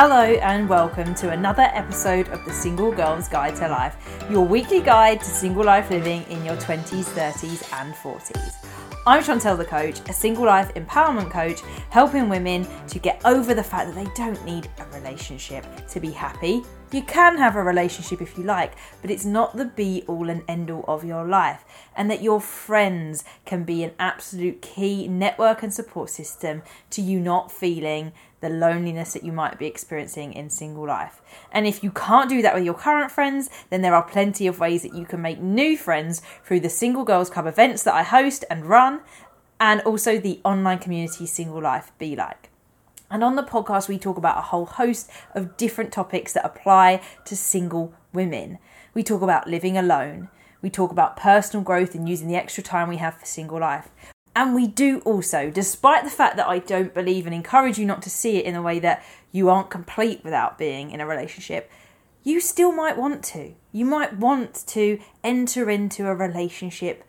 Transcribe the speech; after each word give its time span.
Hello 0.00 0.22
and 0.22 0.68
welcome 0.68 1.12
to 1.16 1.30
another 1.30 1.68
episode 1.74 2.28
of 2.28 2.44
the 2.44 2.52
Single 2.52 2.92
Girl's 2.92 3.26
Guide 3.26 3.56
to 3.56 3.66
Life, 3.66 3.96
your 4.30 4.46
weekly 4.46 4.80
guide 4.80 5.18
to 5.18 5.26
single 5.26 5.64
life 5.64 5.90
living 5.90 6.22
in 6.30 6.44
your 6.44 6.54
20s, 6.54 7.06
30s, 7.06 7.68
and 7.80 7.92
40s. 7.96 8.68
I'm 9.08 9.24
Chantelle 9.24 9.56
the 9.56 9.64
Coach, 9.64 9.98
a 10.08 10.12
single 10.12 10.44
life 10.44 10.72
empowerment 10.74 11.32
coach, 11.32 11.62
helping 11.90 12.28
women 12.28 12.64
to 12.86 13.00
get 13.00 13.20
over 13.24 13.54
the 13.54 13.62
fact 13.64 13.88
that 13.88 13.96
they 13.96 14.08
don't 14.14 14.44
need 14.44 14.70
a 14.78 14.84
relationship 14.96 15.66
to 15.88 15.98
be 15.98 16.12
happy. 16.12 16.62
You 16.92 17.02
can 17.02 17.36
have 17.36 17.56
a 17.56 17.62
relationship 17.62 18.22
if 18.22 18.38
you 18.38 18.44
like, 18.44 18.74
but 19.02 19.10
it's 19.10 19.24
not 19.24 19.56
the 19.56 19.64
be 19.64 20.04
all 20.06 20.30
and 20.30 20.44
end 20.46 20.70
all 20.70 20.84
of 20.86 21.04
your 21.04 21.26
life. 21.26 21.64
And 21.96 22.08
that 22.08 22.22
your 22.22 22.40
friends 22.40 23.24
can 23.46 23.64
be 23.64 23.82
an 23.82 23.92
absolute 23.98 24.62
key 24.62 25.08
network 25.08 25.64
and 25.64 25.74
support 25.74 26.10
system 26.10 26.62
to 26.90 27.02
you 27.02 27.18
not 27.18 27.50
feeling 27.50 28.12
the 28.40 28.48
loneliness 28.48 29.12
that 29.12 29.24
you 29.24 29.32
might 29.32 29.58
be 29.58 29.66
experiencing 29.66 30.32
in 30.32 30.50
single 30.50 30.86
life. 30.86 31.20
And 31.50 31.66
if 31.66 31.82
you 31.82 31.90
can't 31.90 32.28
do 32.28 32.42
that 32.42 32.54
with 32.54 32.64
your 32.64 32.74
current 32.74 33.10
friends, 33.10 33.50
then 33.70 33.82
there 33.82 33.94
are 33.94 34.02
plenty 34.02 34.46
of 34.46 34.60
ways 34.60 34.82
that 34.82 34.94
you 34.94 35.04
can 35.06 35.22
make 35.22 35.40
new 35.40 35.76
friends 35.76 36.22
through 36.44 36.60
the 36.60 36.70
Single 36.70 37.04
Girls 37.04 37.30
Club 37.30 37.46
events 37.46 37.82
that 37.84 37.94
I 37.94 38.02
host 38.02 38.44
and 38.50 38.66
run, 38.66 39.00
and 39.60 39.80
also 39.80 40.18
the 40.18 40.40
online 40.44 40.78
community 40.78 41.26
Single 41.26 41.60
Life 41.60 41.90
Be 41.98 42.14
Like. 42.14 42.50
And 43.10 43.24
on 43.24 43.36
the 43.36 43.42
podcast, 43.42 43.88
we 43.88 43.98
talk 43.98 44.16
about 44.16 44.38
a 44.38 44.42
whole 44.42 44.66
host 44.66 45.10
of 45.34 45.56
different 45.56 45.92
topics 45.92 46.32
that 46.34 46.44
apply 46.44 47.00
to 47.24 47.34
single 47.34 47.94
women. 48.12 48.58
We 48.94 49.02
talk 49.02 49.22
about 49.22 49.48
living 49.48 49.76
alone. 49.76 50.28
We 50.60 50.70
talk 50.70 50.90
about 50.90 51.16
personal 51.16 51.64
growth 51.64 51.94
and 51.94 52.08
using 52.08 52.28
the 52.28 52.36
extra 52.36 52.62
time 52.62 52.88
we 52.88 52.98
have 52.98 53.16
for 53.16 53.26
single 53.26 53.60
life. 53.60 53.88
And 54.38 54.54
we 54.54 54.68
do 54.68 55.00
also, 55.00 55.50
despite 55.50 56.04
the 56.04 56.10
fact 56.10 56.36
that 56.36 56.46
I 56.46 56.60
don't 56.60 56.94
believe 56.94 57.26
and 57.26 57.34
encourage 57.34 57.76
you 57.76 57.84
not 57.84 58.02
to 58.02 58.08
see 58.08 58.36
it 58.36 58.44
in 58.44 58.54
a 58.54 58.62
way 58.62 58.78
that 58.78 59.04
you 59.32 59.48
aren't 59.48 59.68
complete 59.68 60.22
without 60.22 60.56
being 60.56 60.92
in 60.92 61.00
a 61.00 61.06
relationship, 61.08 61.68
you 62.22 62.40
still 62.40 62.70
might 62.70 62.96
want 62.96 63.24
to. 63.24 63.54
You 63.72 63.84
might 63.84 64.16
want 64.16 64.64
to 64.68 65.00
enter 65.24 65.68
into 65.68 66.06
a 66.06 66.14
relationship 66.14 67.02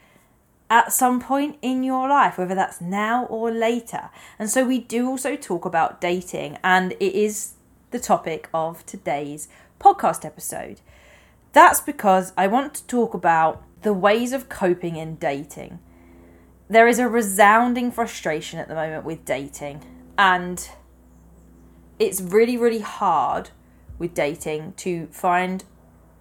at 0.71 0.91
some 0.91 1.21
point 1.21 1.59
in 1.61 1.83
your 1.83 2.09
life, 2.09 2.39
whether 2.39 2.55
that's 2.55 2.81
now 2.81 3.25
or 3.25 3.51
later. 3.51 4.09
And 4.39 4.49
so 4.49 4.65
we 4.65 4.79
do 4.79 5.07
also 5.07 5.35
talk 5.35 5.65
about 5.65 6.01
dating, 6.01 6.57
and 6.63 6.93
it 6.93 7.13
is 7.13 7.53
the 7.91 7.99
topic 7.99 8.49
of 8.55 8.83
today's 8.87 9.47
podcast 9.79 10.25
episode. 10.25 10.81
That's 11.53 11.79
because 11.79 12.33
I 12.35 12.47
want 12.47 12.73
to 12.73 12.87
talk 12.87 13.13
about 13.13 13.61
the 13.83 13.93
ways 13.93 14.33
of 14.33 14.49
coping 14.49 14.95
in 14.95 15.17
dating 15.17 15.77
there 16.69 16.87
is 16.87 16.99
a 16.99 17.07
resounding 17.07 17.91
frustration 17.91 18.59
at 18.59 18.67
the 18.67 18.75
moment 18.75 19.03
with 19.03 19.25
dating, 19.25 19.83
and 20.17 20.69
it's 21.97 22.21
really, 22.21 22.57
really 22.57 22.79
hard 22.79 23.49
with 23.97 24.13
dating 24.13 24.73
to 24.77 25.07
find 25.07 25.65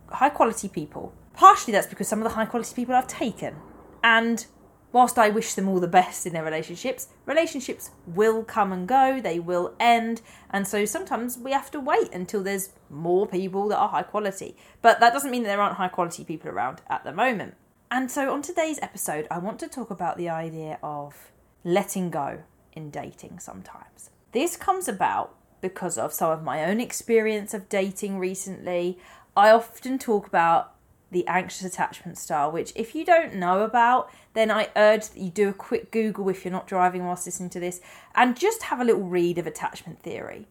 high 0.08 0.30
quality 0.30 0.68
people. 0.68 1.12
Partially 1.34 1.72
that's 1.72 1.86
because 1.86 2.08
some 2.08 2.20
of 2.20 2.24
the 2.24 2.34
high 2.34 2.46
quality 2.46 2.74
people 2.74 2.94
I've 2.94 3.06
taken. 3.06 3.56
And 4.02 4.44
whilst 4.90 5.18
I 5.18 5.28
wish 5.28 5.54
them 5.54 5.68
all 5.68 5.80
the 5.80 5.86
best 5.86 6.26
in 6.26 6.32
their 6.32 6.42
relationships, 6.42 7.08
relationships 7.26 7.90
will 8.06 8.42
come 8.42 8.72
and 8.72 8.88
go, 8.88 9.20
they 9.20 9.38
will 9.38 9.74
end, 9.78 10.22
and 10.50 10.66
so 10.66 10.86
sometimes 10.86 11.36
we 11.36 11.52
have 11.52 11.70
to 11.72 11.80
wait 11.80 12.12
until 12.12 12.42
there's 12.42 12.70
more 12.88 13.26
people 13.26 13.68
that 13.68 13.76
are 13.76 13.88
high 13.90 14.02
quality. 14.02 14.56
But 14.80 14.98
that 15.00 15.12
doesn't 15.12 15.30
mean 15.30 15.42
that 15.42 15.48
there 15.48 15.60
aren't 15.60 15.76
high 15.76 15.88
quality 15.88 16.24
people 16.24 16.50
around 16.50 16.80
at 16.88 17.04
the 17.04 17.12
moment. 17.12 17.54
And 17.90 18.10
so, 18.10 18.32
on 18.34 18.42
today's 18.42 18.78
episode, 18.82 19.26
I 19.30 19.38
want 19.38 19.58
to 19.60 19.68
talk 19.68 19.90
about 19.90 20.18
the 20.18 20.28
idea 20.28 20.78
of 20.82 21.30
letting 21.64 22.10
go 22.10 22.42
in 22.74 22.90
dating 22.90 23.38
sometimes. 23.38 24.10
This 24.32 24.58
comes 24.58 24.88
about 24.88 25.34
because 25.62 25.96
of 25.96 26.12
some 26.12 26.30
of 26.30 26.42
my 26.42 26.66
own 26.66 26.80
experience 26.80 27.54
of 27.54 27.70
dating 27.70 28.18
recently. 28.18 28.98
I 29.34 29.50
often 29.50 29.98
talk 29.98 30.26
about 30.26 30.74
the 31.10 31.26
anxious 31.26 31.64
attachment 31.64 32.18
style, 32.18 32.52
which, 32.52 32.74
if 32.76 32.94
you 32.94 33.06
don't 33.06 33.36
know 33.36 33.62
about, 33.62 34.10
then 34.34 34.50
I 34.50 34.68
urge 34.76 35.08
that 35.08 35.18
you 35.18 35.30
do 35.30 35.48
a 35.48 35.54
quick 35.54 35.90
Google 35.90 36.28
if 36.28 36.44
you're 36.44 36.52
not 36.52 36.66
driving 36.66 37.06
whilst 37.06 37.24
listening 37.24 37.48
to 37.50 37.60
this 37.60 37.80
and 38.14 38.36
just 38.36 38.64
have 38.64 38.80
a 38.80 38.84
little 38.84 39.08
read 39.08 39.38
of 39.38 39.46
attachment 39.46 40.02
theory. 40.02 40.46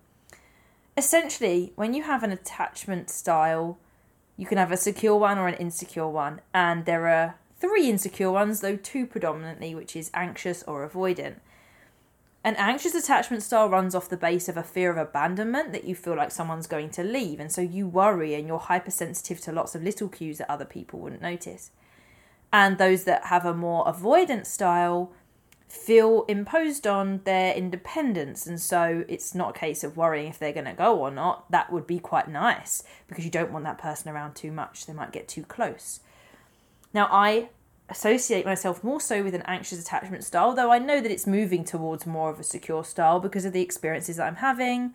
Essentially, 0.98 1.72
when 1.76 1.94
you 1.94 2.02
have 2.02 2.24
an 2.24 2.32
attachment 2.32 3.12
style 3.12 3.78
you 4.38 4.46
can 4.46 4.58
have 4.58 4.72
a 4.72 4.78
secure 4.78 5.18
one 5.18 5.38
or 5.38 5.48
an 5.48 5.56
insecure 5.56 6.08
one, 6.08 6.42
and 6.54 6.86
there 6.86 7.08
are 7.08 7.36
three 7.60 7.90
insecure 7.90 8.32
ones, 8.32 8.62
though 8.62 8.76
two 8.76 9.06
predominantly, 9.06 9.74
which 9.74 9.96
is 9.96 10.12
anxious 10.14 10.64
or 10.64 10.88
avoidant. 10.88 11.38
An 12.44 12.56
anxious 12.56 12.96
attachment 12.96 13.44
style 13.44 13.68
runs 13.68 13.94
off 13.94 14.08
the 14.08 14.16
base 14.16 14.48
of 14.48 14.56
a 14.56 14.64
fear 14.64 14.92
of 14.92 14.98
abandonment 14.98 15.74
that 15.74 15.84
you 15.84 15.96
feel 15.96 16.16
like 16.16 16.32
someone's 16.32 16.68
going 16.68 16.92
to 16.92 17.04
leave, 17.04 17.40
and 17.40 17.52
so 17.52 17.62
you 17.62 17.88
worry 17.88 18.36
and 18.36 18.48
you're 18.48 18.60
hypersensitive 18.60 19.42
to 19.42 19.52
lots 19.52 19.76
of 19.76 19.84
little 19.84 20.08
cues 20.08 20.38
that 20.38 20.50
other 20.50 20.64
people 20.64 21.00
wouldn't 21.00 21.22
notice. 21.22 21.72
And 22.54 22.78
those 22.78 23.04
that 23.04 23.26
have 23.26 23.46
a 23.46 23.54
more 23.54 23.86
avoidant 23.86 24.46
style 24.46 25.12
feel 25.68 26.24
imposed 26.28 26.88
on 26.88 27.22
their 27.26 27.54
independence. 27.54 28.48
And 28.48 28.60
so 28.60 29.04
it's 29.08 29.36
not 29.36 29.56
a 29.56 29.60
case 29.60 29.84
of 29.84 29.98
worrying 29.98 30.28
if 30.28 30.40
they're 30.40 30.54
going 30.54 30.66
to 30.66 30.74
go 30.74 30.98
or 30.98 31.12
not. 31.12 31.50
That 31.52 31.72
would 31.72 31.86
be 31.86 32.00
quite 32.00 32.30
nice 32.30 32.84
because 33.08 33.26
you 33.26 33.32
don't 33.32 33.52
want 33.52 33.66
that 33.66 33.78
person 33.78 34.12
around 34.12 34.36
too 34.36 34.52
much. 34.52 34.86
They 34.86 34.94
might 34.94 35.12
get 35.12 35.28
too 35.28 35.44
close. 35.44 36.00
Now, 36.94 37.10
I 37.12 37.50
associate 37.90 38.46
myself 38.46 38.84
more 38.84 39.02
so 39.02 39.24
with 39.24 39.36
an 39.36 39.44
anxious 39.44 39.82
attachment 39.82 40.24
style, 40.24 40.54
though 40.54 40.72
I 40.72 40.80
know 40.80 41.02
that 41.02 41.12
it's 41.12 41.28
moving 41.28 41.64
towards 41.64 42.06
more 42.06 42.30
of 42.30 42.40
a 42.40 42.44
secure 42.44 42.84
style 42.84 43.20
because 43.20 43.46
of 43.46 43.54
the 43.54 43.62
experiences 43.62 44.18
that 44.18 44.28
I'm 44.28 44.38
having, 44.38 44.94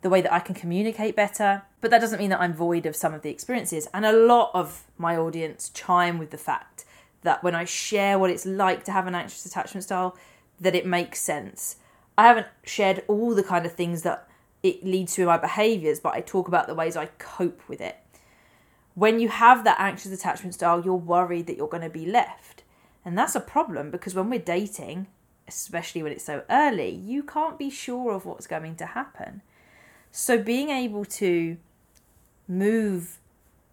the 0.00 0.10
way 0.10 0.22
that 0.22 0.32
I 0.32 0.40
can 0.40 0.54
communicate 0.54 1.14
better. 1.14 1.62
But 1.82 1.90
that 1.90 2.00
doesn't 2.00 2.18
mean 2.18 2.30
that 2.30 2.40
I'm 2.40 2.54
void 2.54 2.86
of 2.86 2.96
some 2.96 3.12
of 3.12 3.20
the 3.20 3.30
experiences. 3.30 3.86
And 3.92 4.06
a 4.06 4.12
lot 4.12 4.50
of 4.54 4.84
my 4.96 5.16
audience 5.16 5.68
chime 5.68 6.18
with 6.18 6.30
the 6.30 6.38
fact 6.38 6.85
that 7.26 7.42
when 7.42 7.54
I 7.54 7.64
share 7.64 8.18
what 8.18 8.30
it's 8.30 8.46
like 8.46 8.84
to 8.84 8.92
have 8.92 9.06
an 9.06 9.14
anxious 9.14 9.44
attachment 9.44 9.84
style, 9.84 10.16
that 10.60 10.74
it 10.74 10.86
makes 10.86 11.20
sense. 11.20 11.76
I 12.16 12.28
haven't 12.28 12.46
shared 12.64 13.02
all 13.08 13.34
the 13.34 13.42
kind 13.42 13.66
of 13.66 13.72
things 13.72 14.02
that 14.02 14.28
it 14.62 14.84
leads 14.84 15.14
to 15.14 15.22
in 15.22 15.26
my 15.26 15.36
behaviors, 15.36 16.00
but 16.00 16.14
I 16.14 16.20
talk 16.20 16.48
about 16.48 16.68
the 16.68 16.74
ways 16.74 16.96
I 16.96 17.06
cope 17.18 17.60
with 17.68 17.80
it. 17.80 17.96
When 18.94 19.18
you 19.20 19.28
have 19.28 19.64
that 19.64 19.78
anxious 19.80 20.12
attachment 20.12 20.54
style, 20.54 20.82
you're 20.82 20.94
worried 20.94 21.46
that 21.48 21.56
you're 21.56 21.68
going 21.68 21.82
to 21.82 21.90
be 21.90 22.06
left. 22.06 22.62
And 23.04 23.18
that's 23.18 23.34
a 23.34 23.40
problem 23.40 23.90
because 23.90 24.14
when 24.14 24.30
we're 24.30 24.38
dating, 24.38 25.08
especially 25.48 26.02
when 26.02 26.12
it's 26.12 26.24
so 26.24 26.44
early, 26.48 26.90
you 26.90 27.22
can't 27.22 27.58
be 27.58 27.70
sure 27.70 28.14
of 28.14 28.24
what's 28.24 28.46
going 28.46 28.76
to 28.76 28.86
happen. 28.86 29.42
So 30.10 30.38
being 30.38 30.70
able 30.70 31.04
to 31.04 31.58
move 32.48 33.18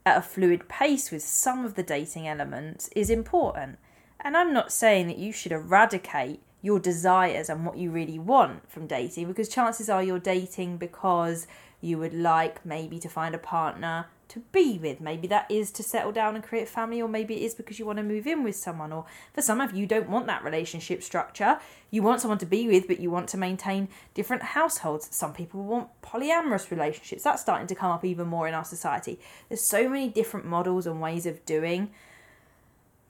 at 0.05 0.17
a 0.17 0.21
fluid 0.21 0.67
pace 0.67 1.11
with 1.11 1.23
some 1.23 1.65
of 1.65 1.75
the 1.75 1.83
dating 1.83 2.27
elements 2.27 2.89
is 2.95 3.09
important. 3.09 3.77
And 4.19 4.37
I'm 4.37 4.53
not 4.53 4.71
saying 4.71 5.07
that 5.07 5.17
you 5.17 5.31
should 5.31 5.51
eradicate 5.51 6.41
your 6.61 6.79
desires 6.79 7.49
and 7.49 7.65
what 7.65 7.77
you 7.77 7.91
really 7.91 8.17
want 8.17 8.69
from 8.71 8.87
dating 8.87 9.27
because 9.27 9.49
chances 9.49 9.89
are 9.89 10.01
you're 10.01 10.19
dating 10.19 10.77
because 10.77 11.45
you 11.81 11.97
would 11.97 12.13
like 12.13 12.65
maybe 12.65 12.99
to 12.99 13.09
find 13.09 13.35
a 13.35 13.37
partner 13.37 14.07
to 14.33 14.39
be 14.51 14.79
with. 14.79 14.99
Maybe 14.99 15.27
that 15.27 15.49
is 15.49 15.71
to 15.71 15.83
settle 15.83 16.11
down 16.11 16.35
and 16.35 16.43
create 16.43 16.67
family, 16.67 17.01
or 17.01 17.07
maybe 17.07 17.35
it 17.35 17.43
is 17.43 17.53
because 17.53 17.77
you 17.77 17.85
want 17.85 17.97
to 17.97 18.03
move 18.03 18.25
in 18.25 18.43
with 18.43 18.55
someone, 18.55 18.91
or 18.91 19.05
for 19.33 19.41
some 19.41 19.61
of 19.61 19.73
you, 19.73 19.85
don't 19.85 20.09
want 20.09 20.25
that 20.27 20.43
relationship 20.43 21.03
structure. 21.03 21.59
You 21.91 22.01
want 22.01 22.21
someone 22.21 22.39
to 22.39 22.45
be 22.45 22.67
with, 22.67 22.87
but 22.87 22.99
you 22.99 23.11
want 23.11 23.29
to 23.29 23.37
maintain 23.37 23.89
different 24.13 24.41
households. 24.41 25.15
Some 25.15 25.33
people 25.33 25.63
want 25.63 25.89
polyamorous 26.01 26.71
relationships. 26.71 27.23
That's 27.23 27.41
starting 27.41 27.67
to 27.67 27.75
come 27.75 27.91
up 27.91 28.03
even 28.03 28.27
more 28.27 28.47
in 28.47 28.53
our 28.53 28.65
society. 28.65 29.19
There's 29.49 29.61
so 29.61 29.87
many 29.87 30.09
different 30.09 30.45
models 30.45 30.87
and 30.87 30.99
ways 30.99 31.25
of 31.25 31.45
doing 31.45 31.91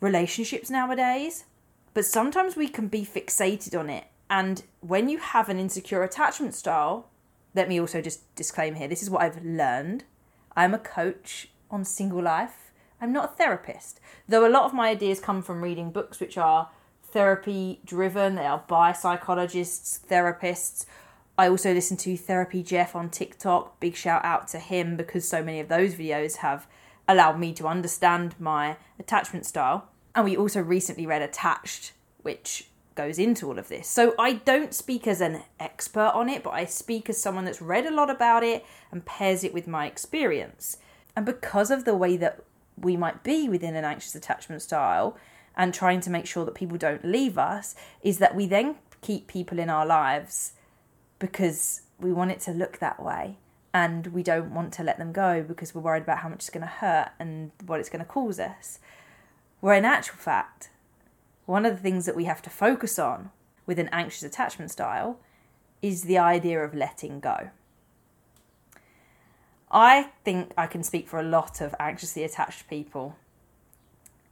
relationships 0.01 0.69
nowadays, 0.69 1.45
but 1.93 2.05
sometimes 2.05 2.57
we 2.57 2.67
can 2.67 2.89
be 2.89 3.05
fixated 3.05 3.79
on 3.79 3.89
it. 3.89 4.05
And 4.29 4.63
when 4.81 5.07
you 5.07 5.19
have 5.19 5.47
an 5.47 5.59
insecure 5.59 6.03
attachment 6.03 6.53
style, 6.53 7.07
let 7.55 7.69
me 7.69 7.79
also 7.79 8.01
just 8.01 8.35
disclaim 8.35 8.75
here 8.75 8.87
this 8.87 9.03
is 9.03 9.09
what 9.09 9.21
I've 9.21 9.43
learned 9.45 10.03
I'm 10.55 10.73
a 10.73 10.79
coach 10.79 11.49
on 11.69 11.85
single 11.85 12.21
life. 12.21 12.71
I'm 13.01 13.11
not 13.11 13.33
a 13.33 13.35
therapist, 13.35 13.99
though 14.29 14.47
a 14.47 14.49
lot 14.49 14.63
of 14.63 14.73
my 14.73 14.89
ideas 14.89 15.19
come 15.19 15.41
from 15.41 15.61
reading 15.61 15.91
books 15.91 16.19
which 16.19 16.37
are 16.37 16.69
therapy 17.03 17.81
driven. 17.85 18.35
They 18.35 18.45
are 18.45 18.63
by 18.67 18.93
psychologists, 18.93 19.99
therapists. 20.09 20.85
I 21.37 21.49
also 21.49 21.73
listen 21.73 21.97
to 21.97 22.15
Therapy 22.15 22.63
Jeff 22.63 22.95
on 22.95 23.09
TikTok. 23.09 23.79
Big 23.79 23.95
shout 23.95 24.23
out 24.23 24.47
to 24.49 24.59
him 24.59 24.95
because 24.95 25.27
so 25.27 25.43
many 25.43 25.59
of 25.59 25.67
those 25.67 25.95
videos 25.95 26.37
have 26.37 26.67
allowed 27.07 27.39
me 27.39 27.53
to 27.53 27.67
understand 27.67 28.35
my 28.39 28.77
attachment 28.99 29.45
style. 29.45 29.89
And 30.15 30.25
we 30.25 30.37
also 30.37 30.61
recently 30.61 31.07
read 31.07 31.23
Attached, 31.23 31.93
which 32.21 32.69
goes 32.95 33.19
into 33.19 33.47
all 33.47 33.59
of 33.59 33.69
this. 33.69 33.87
So 33.87 34.13
I 34.19 34.33
don't 34.33 34.73
speak 34.73 35.07
as 35.07 35.21
an 35.21 35.43
expert 35.59 36.11
on 36.13 36.29
it, 36.29 36.43
but 36.43 36.51
I 36.51 36.65
speak 36.65 37.09
as 37.09 37.21
someone 37.21 37.45
that's 37.45 37.61
read 37.61 37.85
a 37.85 37.91
lot 37.91 38.09
about 38.09 38.43
it 38.43 38.65
and 38.91 39.05
pairs 39.05 39.43
it 39.43 39.53
with 39.53 39.67
my 39.67 39.85
experience. 39.87 40.77
And 41.15 41.25
because 41.25 41.71
of 41.71 41.85
the 41.85 41.95
way 41.95 42.17
that 42.17 42.43
we 42.77 42.97
might 42.97 43.23
be 43.23 43.47
within 43.49 43.75
an 43.75 43.85
anxious 43.85 44.15
attachment 44.15 44.61
style 44.61 45.17
and 45.55 45.73
trying 45.73 46.01
to 46.01 46.09
make 46.09 46.25
sure 46.25 46.45
that 46.45 46.55
people 46.55 46.77
don't 46.77 47.05
leave 47.05 47.37
us, 47.37 47.75
is 48.01 48.17
that 48.17 48.35
we 48.35 48.47
then 48.47 48.75
keep 49.01 49.27
people 49.27 49.59
in 49.59 49.69
our 49.69 49.85
lives 49.85 50.53
because 51.19 51.81
we 51.99 52.11
want 52.11 52.31
it 52.31 52.39
to 52.41 52.51
look 52.51 52.79
that 52.79 53.01
way. 53.01 53.37
and 53.73 54.07
we 54.07 54.21
don't 54.21 54.53
want 54.53 54.71
to 54.73 54.83
let 54.83 54.99
them 54.99 55.11
go 55.11 55.41
because 55.41 55.73
we're 55.73 55.81
worried 55.81 56.03
about 56.03 56.19
how 56.19 56.29
much 56.29 56.39
it's 56.39 56.49
going 56.51 56.61
to 56.61 56.67
hurt 56.67 57.09
and 57.19 57.51
what 57.65 57.79
it's 57.79 57.89
going 57.89 58.03
to 58.03 58.05
cause 58.05 58.39
us. 58.39 58.79
Where 59.61 59.75
in 59.75 59.85
actual 59.85 60.17
fact, 60.17 60.69
one 61.45 61.65
of 61.65 61.75
the 61.75 61.81
things 61.81 62.05
that 62.05 62.15
we 62.15 62.25
have 62.25 62.41
to 62.43 62.49
focus 62.49 62.97
on 62.97 63.31
with 63.65 63.79
an 63.79 63.89
anxious 63.91 64.23
attachment 64.23 64.71
style 64.71 65.19
is 65.81 66.03
the 66.03 66.17
idea 66.17 66.63
of 66.63 66.73
letting 66.73 67.19
go. 67.19 67.49
I 69.71 70.11
think 70.23 70.51
I 70.57 70.67
can 70.67 70.83
speak 70.83 71.07
for 71.07 71.19
a 71.19 71.23
lot 71.23 71.59
of 71.59 71.73
anxiously 71.79 72.23
attached 72.23 72.69
people 72.69 73.15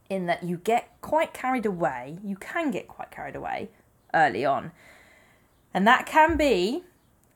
in 0.08 0.26
that 0.26 0.42
you 0.42 0.58
get 0.58 0.90
quite 1.00 1.32
carried 1.32 1.66
away, 1.66 2.18
you 2.22 2.36
can 2.36 2.70
get 2.70 2.86
quite 2.86 3.10
carried 3.10 3.34
away 3.34 3.70
early 4.14 4.44
on. 4.44 4.70
And 5.74 5.86
that 5.86 6.06
can 6.06 6.36
be 6.36 6.84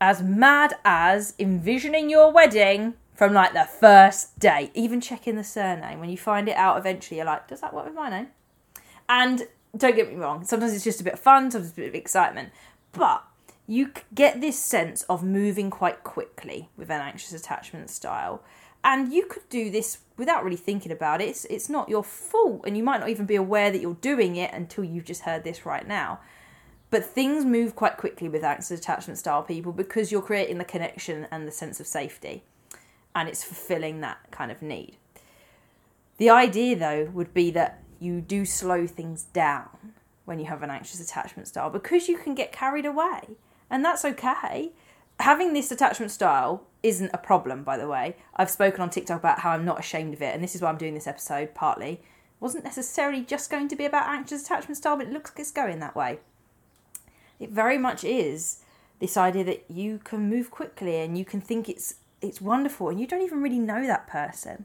as 0.01 0.23
mad 0.23 0.75
as 0.85 1.35
envisioning 1.39 2.11
your 2.11 2.31
wedding 2.31 2.95
from 3.15 3.33
like 3.33 3.55
the 3.55 3.65
first 3.65 4.39
date, 4.39 4.71
even 4.75 5.01
checking 5.01 5.37
the 5.37 5.45
surname. 5.45 6.01
When 6.01 6.11
you 6.11 6.19
find 6.19 6.49
it 6.49 6.57
out 6.57 6.77
eventually, 6.77 7.17
you're 7.17 7.27
like, 7.27 7.49
does 7.49 7.63
that 7.63 7.73
work 7.73 7.87
with 7.87 7.95
my 7.95 8.11
name? 8.11 8.29
And 9.09 9.49
don't 9.77 9.97
get 9.97 10.11
me 10.11 10.17
wrong, 10.17 10.45
sometimes 10.45 10.73
it's 10.75 10.85
just 10.85 11.01
a 11.01 11.05
bit 11.05 11.15
of 11.15 11.21
fun, 11.21 11.51
sometimes 11.51 11.73
a 11.73 11.75
bit 11.75 11.89
of 11.89 11.95
excitement. 11.95 12.51
But 12.93 13.25
you 13.67 13.91
get 14.15 14.41
this 14.41 14.59
sense 14.59 15.03
of 15.05 15.25
moving 15.25 15.71
quite 15.71 16.05
quickly 16.05 16.69
with 16.77 16.91
an 16.91 17.01
anxious 17.01 17.33
attachment 17.33 17.91
style. 17.91 18.43
And 18.85 19.13
you 19.13 19.27
could 19.27 19.49
do 19.49 19.71
this 19.71 19.99
without 20.17 20.45
really 20.45 20.57
thinking 20.57 20.93
about 20.93 21.21
it. 21.21 21.29
It's, 21.29 21.45
it's 21.47 21.69
not 21.69 21.89
your 21.89 22.05
fault, 22.05 22.63
and 22.65 22.77
you 22.77 22.85
might 22.85 23.01
not 23.01 23.09
even 23.09 23.27
be 23.27 23.35
aware 23.35 23.71
that 23.73 23.81
you're 23.81 23.95
doing 23.95 24.37
it 24.37 24.53
until 24.53 24.85
you've 24.85 25.05
just 25.05 25.23
heard 25.23 25.43
this 25.43 25.67
right 25.67 25.87
now. 25.87 26.21
But 26.91 27.05
things 27.05 27.45
move 27.45 27.75
quite 27.75 27.97
quickly 27.97 28.29
with 28.29 28.45
anxious 28.45 28.71
attachment 28.71 29.19
style 29.19 29.43
people 29.43 29.73
because 29.73 30.13
you're 30.13 30.23
creating 30.23 30.59
the 30.59 30.65
connection 30.65 31.27
and 31.33 31.49
the 31.49 31.53
sense 31.53 31.81
of 31.81 31.87
safety, 31.89 32.45
and 33.13 33.29
it's 33.29 33.43
fulfilling 33.43 34.01
that 34.03 34.19
kind 34.31 34.53
of 34.53 34.63
need. 34.63 34.97
The 36.19 36.31
idea, 36.31 36.77
though, 36.77 37.11
would 37.13 37.35
be 37.35 37.51
that 37.51 37.83
you 38.01 38.21
do 38.21 38.45
slow 38.45 38.87
things 38.87 39.25
down 39.25 39.95
when 40.25 40.39
you 40.39 40.47
have 40.47 40.63
an 40.63 40.71
anxious 40.71 41.01
attachment 41.01 41.49
style 41.49 41.71
because 41.71 42.09
you 42.09 42.19
can 42.19 42.35
get 42.35 42.53
carried 42.53 42.87
away, 42.87 43.37
and 43.71 43.85
that's 43.85 44.05
okay. 44.05 44.73
Having 45.21 45.53
this 45.53 45.71
attachment 45.71 46.13
style 46.13 46.65
isn't 46.83 47.11
a 47.15 47.19
problem, 47.19 47.63
by 47.63 47.77
the 47.77 47.89
way. 47.89 48.17
I've 48.35 48.51
spoken 48.51 48.81
on 48.81 48.91
TikTok 48.91 49.21
about 49.21 49.41
how 49.41 49.51
I'm 49.51 49.65
not 49.65 49.79
ashamed 49.79 50.15
of 50.15 50.23
it, 50.23 50.35
and 50.35 50.43
this 50.43 50.55
is 50.55 50.63
why 50.63 50.69
I'm 50.69 50.79
doing 50.79 50.95
this 50.95 51.07
episode 51.07 51.55
partly. 51.55 51.93
It 51.93 52.01
wasn't 52.41 52.65
necessarily 52.65 53.23
just 53.23 53.51
going 53.51 53.69
to 53.69 53.77
be 53.77 53.87
about 53.87 54.09
anxious 54.09 54.45
attachment 54.45 54.77
style, 54.77 54.97
but 54.97 55.07
it 55.07 55.13
looks 55.13 55.31
like 55.31 55.41
it's 55.41 55.51
going 55.53 55.79
that 55.81 55.97
way. 55.97 56.19
It 57.41 57.51
very 57.51 57.79
much 57.79 58.05
is 58.05 58.63
this 59.01 59.17
idea 59.17 59.45
that 59.45 59.65
you 59.69 60.01
can 60.05 60.29
move 60.29 60.51
quickly 60.51 60.97
and 60.97 61.19
you 61.19 61.25
can 61.25 61.41
think 61.41 61.69
it's 61.69 61.97
it's 62.23 62.41
wonderful 62.41 62.89
and 62.89 62.99
you 62.99 63.07
don't 63.07 63.23
even 63.23 63.43
really 63.43 63.59
know 63.59 63.87
that 63.87 64.07
person. 64.07 64.65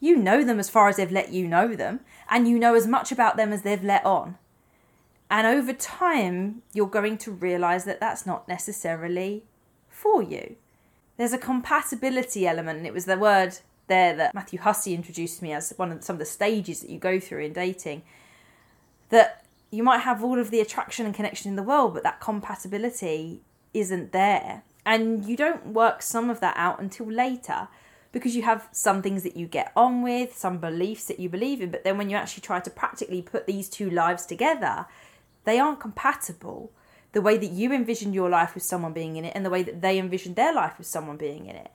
You 0.00 0.16
know 0.16 0.44
them 0.44 0.58
as 0.58 0.70
far 0.70 0.88
as 0.88 0.96
they've 0.96 1.10
let 1.10 1.32
you 1.32 1.46
know 1.46 1.74
them, 1.74 2.00
and 2.28 2.48
you 2.48 2.58
know 2.58 2.74
as 2.74 2.86
much 2.86 3.10
about 3.10 3.36
them 3.36 3.52
as 3.52 3.62
they've 3.62 3.82
let 3.82 4.04
on. 4.04 4.36
And 5.30 5.46
over 5.46 5.72
time, 5.72 6.62
you're 6.72 6.86
going 6.86 7.18
to 7.18 7.32
realize 7.32 7.84
that 7.84 8.00
that's 8.00 8.24
not 8.24 8.48
necessarily 8.48 9.42
for 9.88 10.22
you. 10.22 10.56
There's 11.16 11.32
a 11.32 11.38
compatibility 11.38 12.46
element, 12.46 12.78
and 12.78 12.86
it 12.86 12.94
was 12.94 13.04
the 13.04 13.18
word 13.18 13.58
there 13.88 14.14
that 14.16 14.34
Matthew 14.34 14.60
Hussey 14.60 14.94
introduced 14.94 15.42
me 15.42 15.52
as 15.52 15.72
one 15.76 15.90
of 15.90 16.04
some 16.04 16.14
of 16.14 16.20
the 16.20 16.24
stages 16.24 16.80
that 16.80 16.90
you 16.90 16.98
go 16.98 17.18
through 17.18 17.44
in 17.44 17.52
dating. 17.52 18.02
That 19.08 19.44
you 19.70 19.82
might 19.82 19.98
have 19.98 20.22
all 20.22 20.38
of 20.38 20.50
the 20.50 20.60
attraction 20.60 21.06
and 21.06 21.14
connection 21.14 21.50
in 21.50 21.56
the 21.56 21.62
world, 21.62 21.94
but 21.94 22.02
that 22.04 22.20
compatibility 22.20 23.40
isn't 23.74 24.12
there. 24.12 24.62
And 24.86 25.26
you 25.26 25.36
don't 25.36 25.66
work 25.66 26.00
some 26.00 26.30
of 26.30 26.40
that 26.40 26.56
out 26.56 26.80
until 26.80 27.10
later 27.10 27.68
because 28.12 28.34
you 28.34 28.42
have 28.42 28.68
some 28.72 29.02
things 29.02 29.22
that 29.22 29.36
you 29.36 29.46
get 29.46 29.72
on 29.76 30.02
with, 30.02 30.36
some 30.36 30.58
beliefs 30.58 31.04
that 31.06 31.20
you 31.20 31.28
believe 31.28 31.60
in, 31.60 31.70
but 31.70 31.84
then 31.84 31.98
when 31.98 32.08
you 32.08 32.16
actually 32.16 32.40
try 32.40 32.60
to 32.60 32.70
practically 32.70 33.22
put 33.22 33.46
these 33.46 33.68
two 33.68 33.90
lives 33.90 34.24
together, 34.24 34.86
they 35.44 35.58
aren't 35.58 35.80
compatible. 35.80 36.72
The 37.12 37.22
way 37.22 37.38
that 37.38 37.50
you 37.50 37.72
envisioned 37.72 38.14
your 38.14 38.28
life 38.28 38.54
with 38.54 38.62
someone 38.62 38.92
being 38.92 39.16
in 39.16 39.24
it 39.24 39.32
and 39.34 39.44
the 39.44 39.50
way 39.50 39.62
that 39.62 39.80
they 39.80 39.98
envisioned 39.98 40.36
their 40.36 40.54
life 40.54 40.78
with 40.78 40.86
someone 40.86 41.16
being 41.16 41.46
in 41.46 41.56
it. 41.56 41.70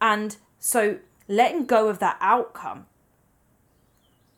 And 0.00 0.36
so 0.58 0.98
letting 1.28 1.66
go 1.66 1.88
of 1.88 1.98
that 2.00 2.18
outcome 2.20 2.86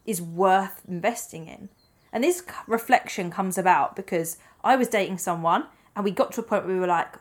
is 0.05 0.23
worth 0.23 0.83
investing 0.87 1.49
in. 1.49 1.69
And 2.13 2.23
this 2.23 2.43
reflection 2.67 3.31
comes 3.31 3.59
about 3.59 3.97
because 3.97 4.39
I 4.63 4.77
was 4.77 4.89
dating 4.89 5.19
someone 5.19 5.67
and 5.95 6.05
we 6.05 6.11
got 6.11 6.33
to 6.33 6.41
a 6.41 6.45
point 6.45 6.65
where 6.65 6.75
we 6.75 6.81
were 6.81 6.87
like, 6.87 7.15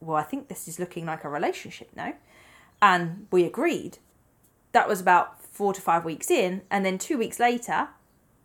well, 0.00 0.16
I 0.16 0.22
think 0.22 0.48
this 0.48 0.68
is 0.68 0.78
looking 0.78 1.06
like 1.06 1.24
a 1.24 1.28
relationship 1.28 1.90
now. 1.94 2.14
And 2.84 3.28
we 3.30 3.44
agreed. 3.44 3.96
That 4.72 4.88
was 4.88 5.00
about 5.00 5.42
four 5.42 5.72
to 5.72 5.80
five 5.80 6.04
weeks 6.04 6.30
in. 6.30 6.60
And 6.70 6.84
then 6.84 6.98
two 6.98 7.16
weeks 7.16 7.40
later, 7.40 7.88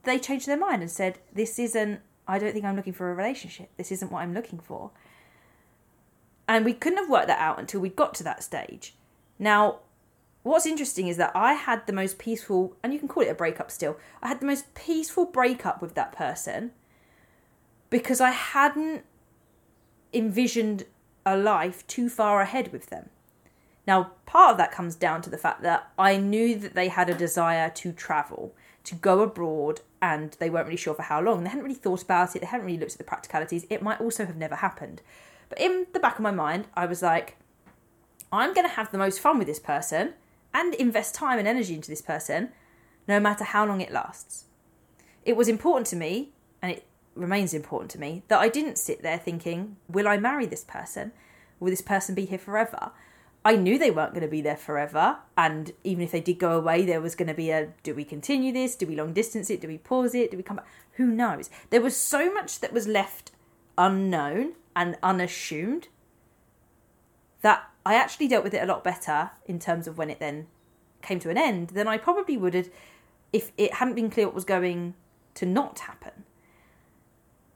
they 0.04 0.18
changed 0.18 0.48
their 0.48 0.56
mind 0.58 0.82
and 0.82 0.90
said, 0.90 1.20
this 1.34 1.60
isn't, 1.60 2.00
I 2.26 2.40
don't 2.40 2.54
think 2.54 2.64
I'm 2.64 2.78
looking 2.78 2.94
for 2.94 3.12
a 3.12 3.16
relationship. 3.16 3.68
This 3.76 3.92
isn't 3.92 4.10
what 4.10 4.22
I'm 4.22 4.34
looking 4.34 4.60
for. 4.60 4.92
And 6.48 6.64
we 6.64 6.72
couldn't 6.72 7.00
have 7.00 7.10
worked 7.10 7.28
that 7.28 7.42
out 7.42 7.60
until 7.60 7.82
we 7.82 7.90
got 7.90 8.14
to 8.14 8.24
that 8.24 8.42
stage. 8.42 8.96
Now, 9.38 9.80
what's 10.44 10.66
interesting 10.66 11.10
is 11.10 11.18
that 11.18 11.36
I 11.36 11.52
had 11.56 11.86
the 11.86 11.92
most 11.92 12.18
peaceful, 12.18 12.78
and 12.82 12.94
you 12.94 13.00
can 13.00 13.10
call 13.10 13.24
it 13.24 13.30
a 13.30 13.36
breakup 13.36 13.70
still, 13.70 13.98
I 14.22 14.30
had 14.30 14.40
the 14.40 14.46
most 14.46 14.74
peaceful 14.74 15.26
breakup 15.26 15.82
with 15.82 15.96
that 15.96 16.14
person 16.14 16.72
because 17.90 18.22
I 18.22 18.32
hadn't 18.32 19.04
envisioned 20.14 20.86
a 21.26 21.36
life 21.36 21.86
too 21.88 22.08
far 22.08 22.40
ahead 22.40 22.72
with 22.72 22.86
them. 22.86 23.10
Now, 23.86 24.12
part 24.30 24.52
of 24.52 24.58
that 24.58 24.72
comes 24.72 24.96
down 24.96 25.24
to 25.24 25.30
the 25.30 25.40
fact 25.40 25.64
that 25.64 25.92
I 25.98 26.16
knew 26.16 26.56
that 26.60 26.76
they 26.76 26.88
had 26.88 27.10
a 27.10 27.16
desire 27.16 27.72
to 27.72 27.92
travel, 27.92 28.54
to 28.84 28.94
go 28.94 29.22
abroad, 29.22 29.82
and 30.04 30.38
they 30.40 30.52
weren't 30.52 30.68
really 30.68 30.78
sure 30.78 30.94
for 30.94 31.02
how 31.02 31.20
long. 31.20 31.44
They 31.44 31.50
hadn't 31.50 31.64
really 31.64 31.74
thought 31.74 32.04
about 32.04 32.36
it, 32.36 32.40
they 32.40 32.46
hadn't 32.46 32.68
really 32.68 32.78
looked 32.78 32.92
at 32.92 33.00
the 33.00 33.04
practicalities. 33.04 33.66
It 33.72 33.82
might 33.82 34.00
also 34.00 34.28
have 34.28 34.38
never 34.38 34.58
happened. 34.58 35.02
But 35.50 35.60
in 35.60 35.88
the 35.94 36.00
back 36.00 36.18
of 36.18 36.22
my 36.22 36.30
mind, 36.30 36.68
I 36.76 36.86
was 36.86 37.02
like, 37.02 37.38
I'm 38.32 38.54
going 38.54 38.68
to 38.68 38.76
have 38.76 38.92
the 38.92 39.00
most 39.00 39.20
fun 39.20 39.40
with 39.40 39.48
this 39.48 39.60
person 39.60 40.14
and 40.54 40.76
invest 40.76 41.16
time 41.16 41.40
and 41.40 41.48
energy 41.48 41.74
into 41.74 41.90
this 41.90 42.04
person, 42.04 42.50
no 43.08 43.20
matter 43.20 43.44
how 43.44 43.66
long 43.66 43.82
it 43.82 43.92
lasts. 43.92 44.46
It 45.26 45.36
was 45.36 45.48
important 45.48 45.88
to 45.88 45.96
me, 45.96 46.34
and 46.62 46.74
it 46.74 46.86
remains 47.16 47.56
important 47.56 47.90
to 47.92 48.00
me, 48.00 48.22
that 48.28 48.40
I 48.40 48.48
didn't 48.48 48.78
sit 48.78 49.02
there 49.02 49.18
thinking, 49.18 49.78
will 49.88 50.08
I 50.08 50.18
marry 50.18 50.46
this 50.46 50.64
person? 50.64 51.14
Will 51.60 51.72
this 51.72 51.82
person 51.82 52.14
be 52.14 52.26
here 52.26 52.38
forever? 52.38 52.92
I 53.46 53.56
knew 53.56 53.80
they 53.80 53.92
weren't 53.92 54.14
going 54.14 54.24
to 54.24 54.28
be 54.28 54.42
there 54.42 54.58
forever, 54.58 55.18
and 55.38 55.72
even 55.84 56.04
if 56.04 56.12
they 56.12 56.20
did 56.20 56.40
go 56.40 56.58
away, 56.58 56.86
there 56.86 57.00
was 57.00 57.16
going 57.16 57.30
to 57.30 57.34
be 57.34 57.52
a 57.52 57.70
do 57.84 57.96
we 57.96 58.04
continue 58.04 58.52
this? 58.52 58.76
Do 58.76 58.86
we 58.86 58.96
long 58.96 59.14
distance 59.14 59.50
it? 59.50 59.62
Do 59.62 59.68
we 59.68 59.78
pause 59.78 60.14
it? 60.14 60.32
Do 60.32 60.38
we 60.38 60.44
come 60.44 60.58
back? 60.58 60.68
Who 60.94 61.08
knows? 61.08 61.50
There 61.70 61.82
was 61.82 61.96
so 61.96 62.34
much 62.34 62.60
that 62.60 62.74
was 62.74 62.88
left 62.88 63.32
unknown 63.78 64.54
and 64.76 64.98
unassumed 65.02 65.88
that 67.42 67.70
I 67.86 67.96
actually 67.96 68.28
dealt 68.28 68.44
with 68.44 68.54
it 68.54 68.62
a 68.62 68.66
lot 68.66 68.84
better 68.84 69.32
in 69.46 69.58
terms 69.58 69.88
of 69.88 69.98
when 69.98 70.10
it 70.10 70.20
then 70.20 70.48
came 71.02 71.20
to 71.22 71.30
an 71.30 71.38
end 71.38 71.70
than 71.70 71.88
I 71.88 71.98
probably 71.98 72.36
would 72.36 72.54
have 72.54 72.70
if 73.32 73.52
it 73.58 73.76
hadn't 73.76 73.96
been 73.96 74.10
clear 74.10 74.26
what 74.26 74.36
was 74.36 74.44
going 74.44 74.96
to 75.36 75.46
not 75.46 75.80
happen. 75.80 76.26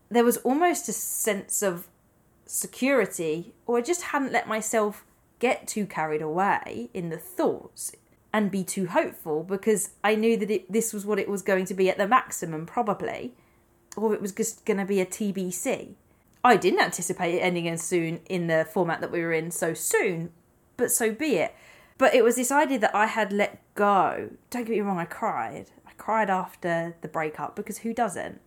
There 0.10 0.24
was 0.24 0.38
almost 0.38 0.88
a 0.88 0.94
sense 0.94 1.62
of 1.62 1.88
security, 2.46 3.54
or 3.66 3.78
I 3.78 3.82
just 3.82 4.04
hadn't 4.04 4.32
let 4.32 4.48
myself 4.48 5.06
get 5.44 5.68
too 5.68 5.86
carried 5.86 6.22
away 6.22 6.90
in 6.94 7.10
the 7.10 7.18
thoughts 7.18 7.92
and 8.32 8.50
be 8.50 8.64
too 8.64 8.88
hopeful 8.88 9.44
because 9.44 9.90
I 10.02 10.16
knew 10.16 10.38
that 10.38 10.50
it, 10.50 10.72
this 10.72 10.94
was 10.94 11.06
what 11.06 11.20
it 11.20 11.28
was 11.28 11.42
going 11.42 11.66
to 11.66 11.74
be 11.74 11.90
at 11.90 11.98
the 11.98 12.08
maximum, 12.08 12.66
probably, 12.66 13.34
or 13.98 14.14
it 14.14 14.22
was 14.22 14.32
just 14.32 14.64
going 14.64 14.78
to 14.78 14.86
be 14.86 15.02
a 15.02 15.06
TBC. 15.06 15.96
I 16.46 16.56
didn't 16.56 16.80
anticipate 16.80 17.36
it 17.36 17.40
ending 17.40 17.68
as 17.68 17.82
soon 17.82 18.22
in 18.30 18.48
the 18.48 18.66
format 18.72 19.02
that 19.02 19.12
we 19.12 19.20
were 19.20 19.34
in 19.34 19.52
so 19.52 19.74
soon, 19.74 20.32
but 20.78 20.92
so 20.92 21.12
be 21.12 21.36
it. 21.36 21.54
But 21.98 22.16
it 22.16 22.24
was 22.24 22.38
this 22.38 22.50
idea 22.50 22.80
that 22.80 22.96
I 22.96 23.08
had 23.08 23.34
let 23.34 23.62
go. 23.76 24.30
Don't 24.50 24.64
get 24.64 24.72
me 24.72 24.80
wrong, 24.80 24.98
I 24.98 25.04
cried. 25.04 25.72
I 25.86 25.92
cried 25.98 26.30
after 26.30 26.96
the 27.02 27.10
breakup 27.10 27.58
because 27.58 27.80
who 27.80 27.94
doesn't? 27.94 28.40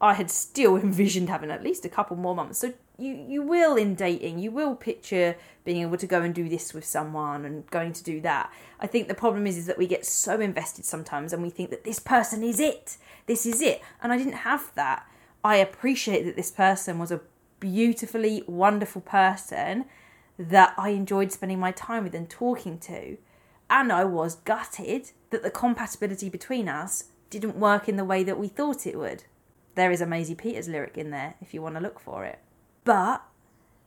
I 0.00 0.14
had 0.14 0.30
still 0.30 0.76
envisioned 0.88 1.28
having 1.28 1.50
at 1.50 1.62
least 1.62 1.84
a 1.84 1.88
couple 1.88 2.16
more 2.16 2.34
months. 2.34 2.58
So 2.58 2.74
you 2.98 3.14
you 3.28 3.42
will 3.42 3.76
in 3.76 3.94
dating, 3.94 4.38
you 4.38 4.50
will 4.50 4.74
picture 4.74 5.36
being 5.64 5.82
able 5.82 5.96
to 5.96 6.06
go 6.06 6.22
and 6.22 6.34
do 6.34 6.48
this 6.48 6.72
with 6.72 6.84
someone 6.84 7.44
and 7.44 7.66
going 7.70 7.92
to 7.92 8.04
do 8.04 8.20
that. 8.22 8.52
I 8.80 8.86
think 8.86 9.08
the 9.08 9.14
problem 9.14 9.46
is 9.46 9.56
is 9.56 9.66
that 9.66 9.78
we 9.78 9.86
get 9.86 10.06
so 10.06 10.40
invested 10.40 10.84
sometimes 10.84 11.32
and 11.32 11.42
we 11.42 11.50
think 11.50 11.70
that 11.70 11.84
this 11.84 11.98
person 11.98 12.42
is 12.42 12.60
it. 12.60 12.96
This 13.26 13.46
is 13.46 13.60
it. 13.60 13.82
And 14.02 14.12
I 14.12 14.18
didn't 14.18 14.34
have 14.34 14.72
that. 14.74 15.06
I 15.44 15.56
appreciate 15.56 16.24
that 16.24 16.36
this 16.36 16.50
person 16.50 16.98
was 16.98 17.12
a 17.12 17.20
beautifully 17.60 18.42
wonderful 18.46 19.00
person 19.00 19.84
that 20.38 20.74
I 20.76 20.90
enjoyed 20.90 21.32
spending 21.32 21.58
my 21.58 21.72
time 21.72 22.04
with 22.04 22.14
and 22.14 22.28
talking 22.28 22.78
to. 22.80 23.16
And 23.68 23.92
I 23.92 24.04
was 24.04 24.36
gutted 24.36 25.10
that 25.30 25.42
the 25.42 25.50
compatibility 25.50 26.28
between 26.28 26.68
us 26.68 27.04
didn't 27.30 27.56
work 27.56 27.88
in 27.88 27.96
the 27.96 28.04
way 28.04 28.22
that 28.22 28.38
we 28.38 28.48
thought 28.48 28.86
it 28.86 28.98
would. 28.98 29.24
There 29.76 29.92
is 29.92 30.00
a 30.00 30.06
Maisie 30.06 30.34
Peters 30.34 30.68
lyric 30.68 30.98
in 30.98 31.10
there 31.10 31.34
if 31.40 31.54
you 31.54 31.62
want 31.62 31.76
to 31.76 31.80
look 31.80 32.00
for 32.00 32.24
it. 32.24 32.40
But 32.84 33.22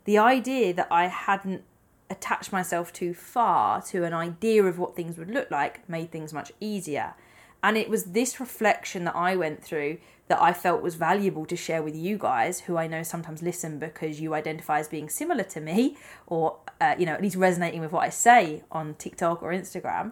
the 0.06 0.18
idea 0.18 0.74
that 0.74 0.88
I 0.90 1.08
hadn't 1.08 1.64
attached 2.10 2.52
myself 2.52 2.92
too 2.92 3.14
far 3.14 3.82
to 3.84 4.04
an 4.04 4.14
idea 4.14 4.64
of 4.64 4.80
what 4.80 4.96
things 4.96 5.18
would 5.18 5.30
look 5.30 5.52
like 5.52 5.88
made 5.88 6.12
things 6.12 6.34
much 6.34 6.52
easier. 6.60 7.14
And 7.62 7.78
it 7.78 7.90
was 7.90 8.06
this 8.06 8.40
reflection 8.40 9.04
that 9.04 9.16
I 9.16 9.36
went 9.36 9.64
through 9.64 9.98
that 10.28 10.42
I 10.42 10.54
felt 10.54 10.82
was 10.82 10.96
valuable 10.96 11.46
to 11.48 11.56
share 11.56 11.82
with 11.82 11.96
you 11.96 12.18
guys, 12.18 12.62
who 12.62 12.78
I 12.78 12.88
know 12.88 13.04
sometimes 13.04 13.42
listen 13.42 13.80
because 13.80 14.22
you 14.22 14.34
identify 14.34 14.80
as 14.80 14.88
being 14.88 15.10
similar 15.10 15.44
to 15.44 15.60
me, 15.60 15.98
or 16.28 16.58
uh, 16.80 16.96
you 16.98 17.06
know 17.06 17.14
at 17.14 17.22
least 17.22 17.36
resonating 17.36 17.82
with 17.82 17.92
what 17.92 18.06
I 18.06 18.10
say 18.10 18.64
on 18.72 18.94
TikTok 18.94 19.42
or 19.42 19.52
Instagram. 19.52 20.12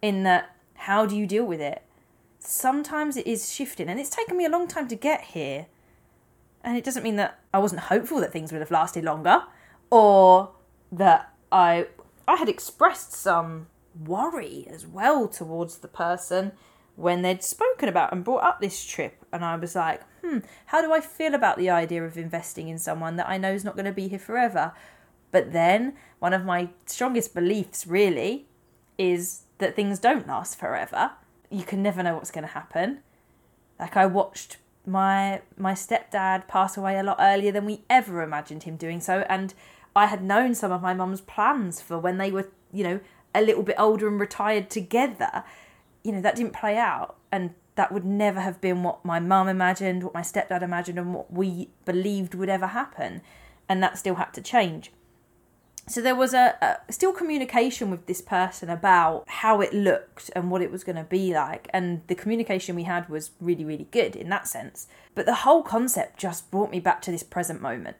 In 0.00 0.22
that, 0.22 0.54
how 0.74 1.06
do 1.06 1.16
you 1.16 1.26
deal 1.26 1.44
with 1.44 1.60
it? 1.60 1.82
Sometimes 2.38 3.16
it 3.16 3.26
is 3.26 3.52
shifting, 3.52 3.88
and 3.88 3.98
it's 3.98 4.10
taken 4.10 4.36
me 4.36 4.44
a 4.44 4.50
long 4.50 4.68
time 4.68 4.88
to 4.88 4.94
get 4.94 5.22
here. 5.22 5.66
And 6.62 6.76
it 6.76 6.84
doesn't 6.84 7.02
mean 7.02 7.16
that 7.16 7.40
I 7.52 7.58
wasn't 7.58 7.82
hopeful 7.82 8.20
that 8.20 8.32
things 8.32 8.52
would 8.52 8.60
have 8.60 8.70
lasted 8.70 9.04
longer, 9.04 9.42
or 9.90 10.50
that 10.92 11.32
I 11.50 11.86
I 12.26 12.36
had 12.36 12.48
expressed 12.48 13.12
some 13.12 13.68
worry 14.06 14.66
as 14.70 14.86
well 14.86 15.28
towards 15.28 15.78
the 15.78 15.88
person 15.88 16.52
when 16.94 17.22
they'd 17.22 17.42
spoken 17.42 17.88
about 17.88 18.12
and 18.12 18.24
brought 18.24 18.44
up 18.44 18.60
this 18.60 18.84
trip. 18.84 19.24
And 19.32 19.44
I 19.44 19.56
was 19.56 19.74
like, 19.74 20.02
hmm, 20.22 20.38
how 20.66 20.82
do 20.82 20.92
I 20.92 21.00
feel 21.00 21.34
about 21.34 21.56
the 21.56 21.70
idea 21.70 22.04
of 22.04 22.18
investing 22.18 22.68
in 22.68 22.78
someone 22.78 23.16
that 23.16 23.28
I 23.28 23.38
know 23.38 23.52
is 23.52 23.64
not 23.64 23.76
going 23.76 23.86
to 23.86 23.92
be 23.92 24.08
here 24.08 24.18
forever? 24.18 24.72
But 25.30 25.52
then, 25.52 25.94
one 26.18 26.32
of 26.32 26.44
my 26.44 26.70
strongest 26.86 27.34
beliefs 27.34 27.86
really 27.86 28.46
is 28.96 29.42
that 29.58 29.76
things 29.76 29.98
don't 29.98 30.26
last 30.26 30.58
forever. 30.58 31.12
You 31.50 31.64
can 31.64 31.82
never 31.82 32.02
know 32.02 32.14
what's 32.14 32.30
going 32.30 32.46
to 32.46 32.52
happen. 32.52 33.00
Like, 33.78 33.96
I 33.96 34.06
watched 34.06 34.58
my 34.86 35.42
my 35.58 35.72
stepdad 35.72 36.48
pass 36.48 36.76
away 36.76 36.98
a 36.98 37.02
lot 37.02 37.18
earlier 37.20 37.52
than 37.52 37.66
we 37.66 37.82
ever 37.90 38.22
imagined 38.22 38.62
him 38.62 38.74
doing 38.76 39.00
so 39.00 39.26
and 39.28 39.52
I 39.94 40.06
had 40.06 40.24
known 40.24 40.54
some 40.54 40.72
of 40.72 40.80
my 40.80 40.94
mum's 40.94 41.20
plans 41.20 41.82
for 41.82 41.98
when 41.98 42.16
they 42.16 42.30
were 42.30 42.48
you 42.72 42.84
know 42.84 43.00
a 43.34 43.42
little 43.42 43.62
bit 43.62 43.76
older 43.78 44.08
and 44.08 44.18
retired 44.18 44.70
together 44.70 45.44
you 46.08 46.12
know, 46.12 46.20
that 46.20 46.36
didn't 46.36 46.54
play 46.54 46.76
out. 46.76 47.16
And 47.30 47.54
that 47.74 47.92
would 47.92 48.04
never 48.04 48.40
have 48.40 48.60
been 48.60 48.82
what 48.82 49.04
my 49.04 49.20
mum 49.20 49.48
imagined, 49.48 50.02
what 50.02 50.14
my 50.14 50.22
stepdad 50.22 50.62
imagined, 50.62 50.98
and 50.98 51.14
what 51.14 51.32
we 51.32 51.68
believed 51.84 52.34
would 52.34 52.48
ever 52.48 52.68
happen. 52.68 53.20
And 53.68 53.82
that 53.82 53.98
still 53.98 54.14
had 54.16 54.32
to 54.34 54.40
change. 54.40 54.90
So 55.88 56.02
there 56.02 56.14
was 56.14 56.34
a, 56.34 56.56
a 56.60 56.92
still 56.92 57.12
communication 57.12 57.90
with 57.90 58.06
this 58.06 58.20
person 58.20 58.68
about 58.68 59.24
how 59.26 59.60
it 59.60 59.72
looked 59.72 60.30
and 60.36 60.50
what 60.50 60.60
it 60.60 60.70
was 60.70 60.84
going 60.84 60.96
to 60.96 61.04
be 61.04 61.32
like. 61.32 61.68
And 61.72 62.02
the 62.08 62.14
communication 62.14 62.76
we 62.76 62.82
had 62.82 63.08
was 63.08 63.30
really, 63.40 63.64
really 63.64 63.88
good 63.90 64.14
in 64.14 64.28
that 64.28 64.46
sense. 64.46 64.86
But 65.14 65.24
the 65.26 65.34
whole 65.36 65.62
concept 65.62 66.18
just 66.18 66.50
brought 66.50 66.70
me 66.70 66.78
back 66.78 67.00
to 67.02 67.10
this 67.10 67.22
present 67.22 67.62
moment. 67.62 67.96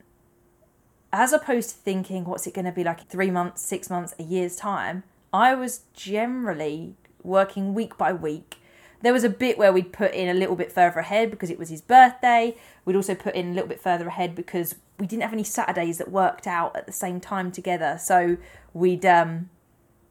As 1.11 1.33
opposed 1.33 1.69
to 1.69 1.75
thinking, 1.77 2.25
what's 2.25 2.45
it 2.45 2.53
going 2.53 2.65
to 2.65 2.71
be 2.71 2.83
like 2.83 3.01
in 3.01 3.07
three 3.07 3.31
months, 3.31 3.63
six 3.63 3.89
months, 3.89 4.13
a 4.19 4.23
year's 4.23 4.55
time, 4.55 5.03
I 5.33 5.55
was 5.55 5.81
generally 5.93 6.95
working 7.23 7.73
week 7.73 7.97
by 7.97 8.13
week. 8.13 8.57
There 9.01 9.13
was 9.13 9.23
a 9.23 9.29
bit 9.29 9.57
where 9.57 9.71
we'd 9.71 9.93
put 9.93 10.13
in 10.13 10.27
a 10.27 10.33
little 10.33 10.55
bit 10.55 10.71
further 10.71 10.99
ahead 10.99 11.31
because 11.31 11.49
it 11.49 11.57
was 11.57 11.69
his 11.69 11.81
birthday. 11.81 12.55
We'd 12.85 12.95
also 12.95 13.15
put 13.15 13.35
in 13.35 13.51
a 13.51 13.53
little 13.53 13.69
bit 13.69 13.79
further 13.79 14.07
ahead 14.07 14.35
because 14.35 14.75
we 14.97 15.07
didn't 15.07 15.23
have 15.23 15.33
any 15.33 15.43
Saturdays 15.43 15.97
that 15.99 16.11
worked 16.11 16.47
out 16.47 16.75
at 16.75 16.85
the 16.85 16.91
same 16.91 17.19
time 17.19 17.51
together. 17.51 17.97
So 18.01 18.37
we'd 18.73 19.05
um, 19.05 19.49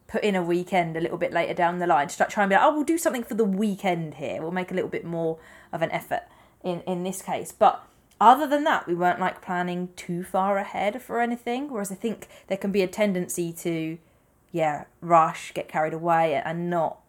put 0.07 0.25
in 0.25 0.35
a 0.35 0.43
weekend 0.43 0.97
a 0.97 1.01
little 1.01 1.19
bit 1.19 1.33
later 1.33 1.53
down 1.53 1.79
the 1.79 1.87
line 1.87 2.09
to 2.09 2.15
start 2.15 2.31
trying 2.31 2.49
to 2.49 2.55
be 2.55 2.59
like, 2.59 2.65
oh, 2.65 2.75
we'll 2.75 2.85
do 2.85 2.99
something 2.99 3.23
for 3.23 3.35
the 3.35 3.45
weekend 3.45 4.15
here. 4.15 4.41
We'll 4.41 4.51
make 4.51 4.71
a 4.71 4.75
little 4.75 4.91
bit 4.91 5.05
more 5.05 5.39
of 5.73 5.83
an 5.83 5.91
effort 5.91 6.23
in, 6.65 6.81
in 6.87 7.03
this 7.03 7.21
case. 7.21 7.53
But 7.53 7.85
other 8.19 8.47
than 8.47 8.65
that, 8.65 8.87
we 8.87 8.95
weren't 8.95 9.21
like 9.21 9.43
planning 9.43 9.91
too 9.97 10.25
far 10.25 10.57
ahead 10.57 11.03
for 11.03 11.21
anything. 11.21 11.69
Whereas 11.69 11.93
I 11.93 11.95
think 11.95 12.27
there 12.47 12.57
can 12.57 12.73
be 12.73 12.83
a 12.83 12.89
tendency 12.89 13.53
to 13.53 13.99
yeah, 14.51 14.85
rush, 15.01 15.53
get 15.53 15.69
carried 15.69 15.93
away, 15.93 16.35
and 16.35 16.71
not 16.71 17.01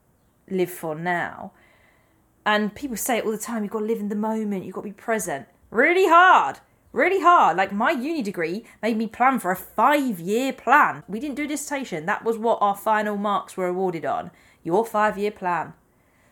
live 0.50 0.70
for 0.70 0.94
now. 0.94 1.52
And 2.50 2.74
people 2.74 2.98
say 2.98 3.20
it 3.20 3.26
all 3.26 3.32
the 3.32 3.38
time 3.38 3.62
you've 3.62 3.72
got 3.72 3.82
to 3.82 3.86
live 3.86 4.00
in 4.00 4.10
the 4.10 4.16
moment, 4.16 4.66
you've 4.66 4.74
got 4.74 4.82
to 4.82 4.88
be 4.88 4.94
present. 4.94 5.46
Really 5.70 6.08
hard. 6.08 6.58
Really 6.92 7.22
hard. 7.22 7.56
Like 7.58 7.72
my 7.72 7.92
uni 7.92 8.24
degree 8.24 8.66
made 8.82 8.98
me 8.98 9.06
plan 9.06 9.38
for 9.38 9.52
a 9.52 9.56
five 9.56 10.20
year 10.20 10.52
plan. 10.52 11.04
We 11.08 11.20
didn't 11.20 11.36
do 11.36 11.44
a 11.44 11.48
dissertation. 11.48 12.08
That 12.08 12.26
was 12.26 12.40
what 12.40 12.58
our 12.60 12.76
final 12.76 13.18
marks 13.18 13.56
were 13.56 13.68
awarded 13.68 14.04
on. 14.04 14.32
Your 14.64 14.84
five 14.84 15.16
year 15.16 15.30
plan. 15.30 15.74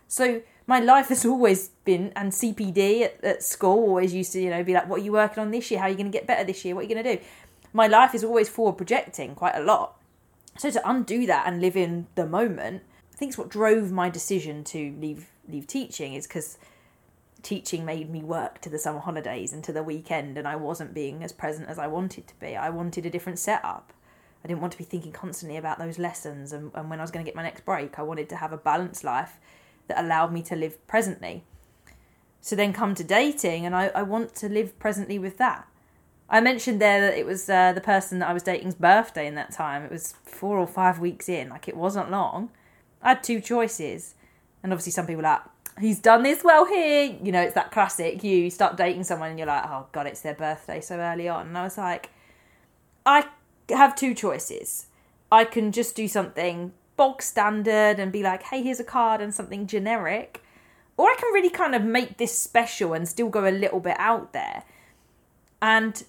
So 0.07 0.41
my 0.65 0.79
life 0.79 1.09
has 1.09 1.23
always 1.33 1.67
been, 1.85 2.11
and 2.15 2.31
CPD 2.31 3.01
at, 3.03 3.23
at, 3.23 3.43
school 3.43 3.77
always 3.77 4.11
used 4.11 4.31
to, 4.31 4.41
you 4.41 4.49
know, 4.49 4.63
be 4.63 4.73
like, 4.73 4.89
what 4.89 5.01
are 5.01 5.03
you 5.03 5.11
working 5.11 5.41
on 5.43 5.51
this 5.51 5.69
year? 5.69 5.79
How 5.79 5.85
are 5.85 5.89
you 5.89 5.97
going 5.97 6.11
to 6.11 6.17
get 6.17 6.25
better 6.25 6.43
this 6.43 6.65
year? 6.65 6.73
What 6.73 6.85
are 6.85 6.87
you 6.87 6.95
going 6.95 7.05
to 7.05 7.17
do? 7.17 7.23
My 7.73 7.85
life 7.85 8.15
is 8.15 8.23
always 8.23 8.49
forward 8.49 8.77
projecting 8.77 9.35
quite 9.35 9.53
a 9.53 9.61
lot. 9.61 10.01
So 10.57 10.71
to 10.71 10.89
undo 10.89 11.27
that 11.27 11.45
and 11.45 11.61
live 11.61 11.77
in 11.77 12.07
the 12.15 12.25
moment, 12.25 12.81
I 13.13 13.17
think 13.17 13.29
it's 13.29 13.37
what 13.37 13.49
drove 13.49 13.91
my 13.91 14.09
decision 14.09 14.63
to 14.63 14.95
leave 14.99 15.29
leave 15.47 15.67
teaching 15.67 16.13
is 16.13 16.27
because 16.27 16.57
teaching 17.43 17.85
made 17.85 18.09
me 18.09 18.21
work 18.21 18.59
to 18.61 18.69
the 18.69 18.79
summer 18.79 18.99
holidays 18.99 19.53
and 19.53 19.63
to 19.63 19.71
the 19.71 19.83
weekend 19.83 20.37
and 20.37 20.47
I 20.47 20.55
wasn't 20.55 20.93
being 20.93 21.23
as 21.23 21.31
present 21.31 21.69
as 21.69 21.79
I 21.79 21.87
wanted 21.87 22.27
to 22.27 22.39
be. 22.39 22.55
I 22.55 22.69
wanted 22.69 23.05
a 23.05 23.09
different 23.09 23.39
setup. 23.39 23.93
I 24.43 24.47
didn't 24.47 24.61
want 24.61 24.71
to 24.73 24.77
be 24.77 24.83
thinking 24.83 25.11
constantly 25.11 25.57
about 25.57 25.79
those 25.79 25.99
lessons 25.99 26.53
and, 26.53 26.71
and 26.73 26.89
when 26.89 26.99
I 26.99 27.03
was 27.03 27.11
going 27.11 27.23
to 27.23 27.29
get 27.29 27.35
my 27.35 27.43
next 27.43 27.65
break. 27.65 27.99
I 27.99 28.03
wanted 28.03 28.29
to 28.29 28.35
have 28.37 28.51
a 28.51 28.57
balanced 28.57 29.03
life 29.03 29.39
that 29.87 30.03
allowed 30.03 30.31
me 30.31 30.41
to 30.43 30.55
live 30.55 30.85
presently. 30.87 31.43
So 32.41 32.55
then 32.55 32.73
come 32.73 32.95
to 32.95 33.03
dating 33.03 33.65
and 33.65 33.75
I, 33.75 33.87
I 33.87 34.03
want 34.03 34.35
to 34.35 34.49
live 34.49 34.77
presently 34.79 35.19
with 35.19 35.37
that. 35.37 35.67
I 36.29 36.41
mentioned 36.41 36.81
there 36.81 36.99
that 37.01 37.17
it 37.17 37.25
was 37.25 37.49
uh, 37.49 37.71
the 37.71 37.81
person 37.81 38.19
that 38.19 38.29
I 38.29 38.33
was 38.33 38.43
dating's 38.43 38.75
birthday 38.75 39.27
in 39.27 39.35
that 39.35 39.51
time. 39.51 39.83
It 39.83 39.91
was 39.91 40.15
four 40.23 40.57
or 40.57 40.67
five 40.67 40.99
weeks 40.99 41.29
in, 41.29 41.49
like 41.49 41.67
it 41.67 41.77
wasn't 41.77 42.11
long. 42.11 42.49
I 43.01 43.09
had 43.09 43.23
two 43.23 43.39
choices, 43.39 44.15
and 44.67 44.73
obviously 44.73 44.91
some 44.91 45.07
people 45.07 45.25
are 45.25 45.41
like, 45.75 45.79
"He's 45.79 45.99
done 45.99 46.23
this 46.23 46.43
well 46.43 46.65
here." 46.65 47.17
You 47.23 47.31
know, 47.31 47.41
it's 47.41 47.53
that 47.55 47.71
classic. 47.71 48.21
You 48.21 48.49
start 48.49 48.75
dating 48.75 49.05
someone 49.05 49.29
and 49.29 49.39
you're 49.39 49.47
like, 49.47 49.63
"Oh 49.65 49.87
God, 49.93 50.07
it's 50.07 50.19
their 50.19 50.33
birthday 50.33 50.81
so 50.81 50.97
early 50.97 51.29
on," 51.29 51.47
and 51.47 51.57
I 51.57 51.63
was 51.63 51.77
like, 51.77 52.09
I 53.05 53.27
have 53.69 53.95
two 53.95 54.13
choices. 54.13 54.87
I 55.31 55.45
can 55.45 55.71
just 55.71 55.95
do 55.95 56.09
something 56.09 56.73
bog 56.97 57.21
standard 57.21 57.97
and 57.97 58.11
be 58.11 58.21
like, 58.23 58.43
"Hey, 58.43 58.61
here's 58.61 58.81
a 58.81 58.83
card," 58.83 59.21
and 59.21 59.33
something 59.33 59.67
generic, 59.67 60.43
or 60.97 61.07
I 61.07 61.15
can 61.17 61.33
really 61.33 61.49
kind 61.49 61.73
of 61.73 61.83
make 61.83 62.17
this 62.17 62.37
special 62.37 62.93
and 62.93 63.07
still 63.07 63.29
go 63.29 63.47
a 63.47 63.51
little 63.51 63.79
bit 63.79 63.95
out 63.97 64.33
there. 64.33 64.63
And 65.61 66.03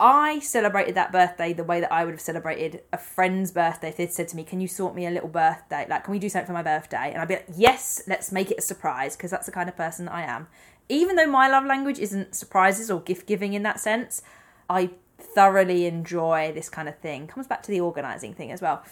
I 0.00 0.40
celebrated 0.40 0.96
that 0.96 1.12
birthday 1.12 1.52
the 1.52 1.62
way 1.62 1.80
that 1.80 1.92
I 1.92 2.04
would 2.04 2.14
have 2.14 2.20
celebrated 2.20 2.82
a 2.92 2.98
friend's 2.98 3.52
birthday 3.52 3.88
if 3.88 3.96
they'd 3.96 4.12
said 4.12 4.28
to 4.28 4.36
me, 4.36 4.42
Can 4.42 4.60
you 4.60 4.66
sort 4.66 4.94
me 4.94 5.06
a 5.06 5.10
little 5.10 5.28
birthday? 5.28 5.86
Like, 5.88 6.04
can 6.04 6.12
we 6.12 6.18
do 6.18 6.28
something 6.28 6.46
for 6.46 6.52
my 6.52 6.62
birthday? 6.62 7.10
And 7.12 7.22
I'd 7.22 7.28
be 7.28 7.34
like, 7.34 7.46
Yes, 7.56 8.02
let's 8.08 8.32
make 8.32 8.50
it 8.50 8.58
a 8.58 8.62
surprise, 8.62 9.16
because 9.16 9.30
that's 9.30 9.46
the 9.46 9.52
kind 9.52 9.68
of 9.68 9.76
person 9.76 10.08
I 10.08 10.22
am. 10.22 10.48
Even 10.88 11.16
though 11.16 11.26
my 11.26 11.48
love 11.48 11.64
language 11.64 11.98
isn't 11.98 12.34
surprises 12.34 12.90
or 12.90 13.00
gift 13.00 13.26
giving 13.26 13.54
in 13.54 13.62
that 13.62 13.80
sense, 13.80 14.22
I 14.68 14.90
thoroughly 15.18 15.86
enjoy 15.86 16.52
this 16.52 16.68
kind 16.68 16.88
of 16.88 16.98
thing. 16.98 17.26
Comes 17.26 17.46
back 17.46 17.62
to 17.62 17.70
the 17.70 17.80
organising 17.80 18.34
thing 18.34 18.50
as 18.50 18.60
well. 18.60 18.82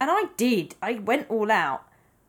And 0.00 0.10
I 0.10 0.24
did. 0.36 0.74
I 0.80 0.94
went 0.94 1.28
all 1.28 1.50
out, 1.50 1.84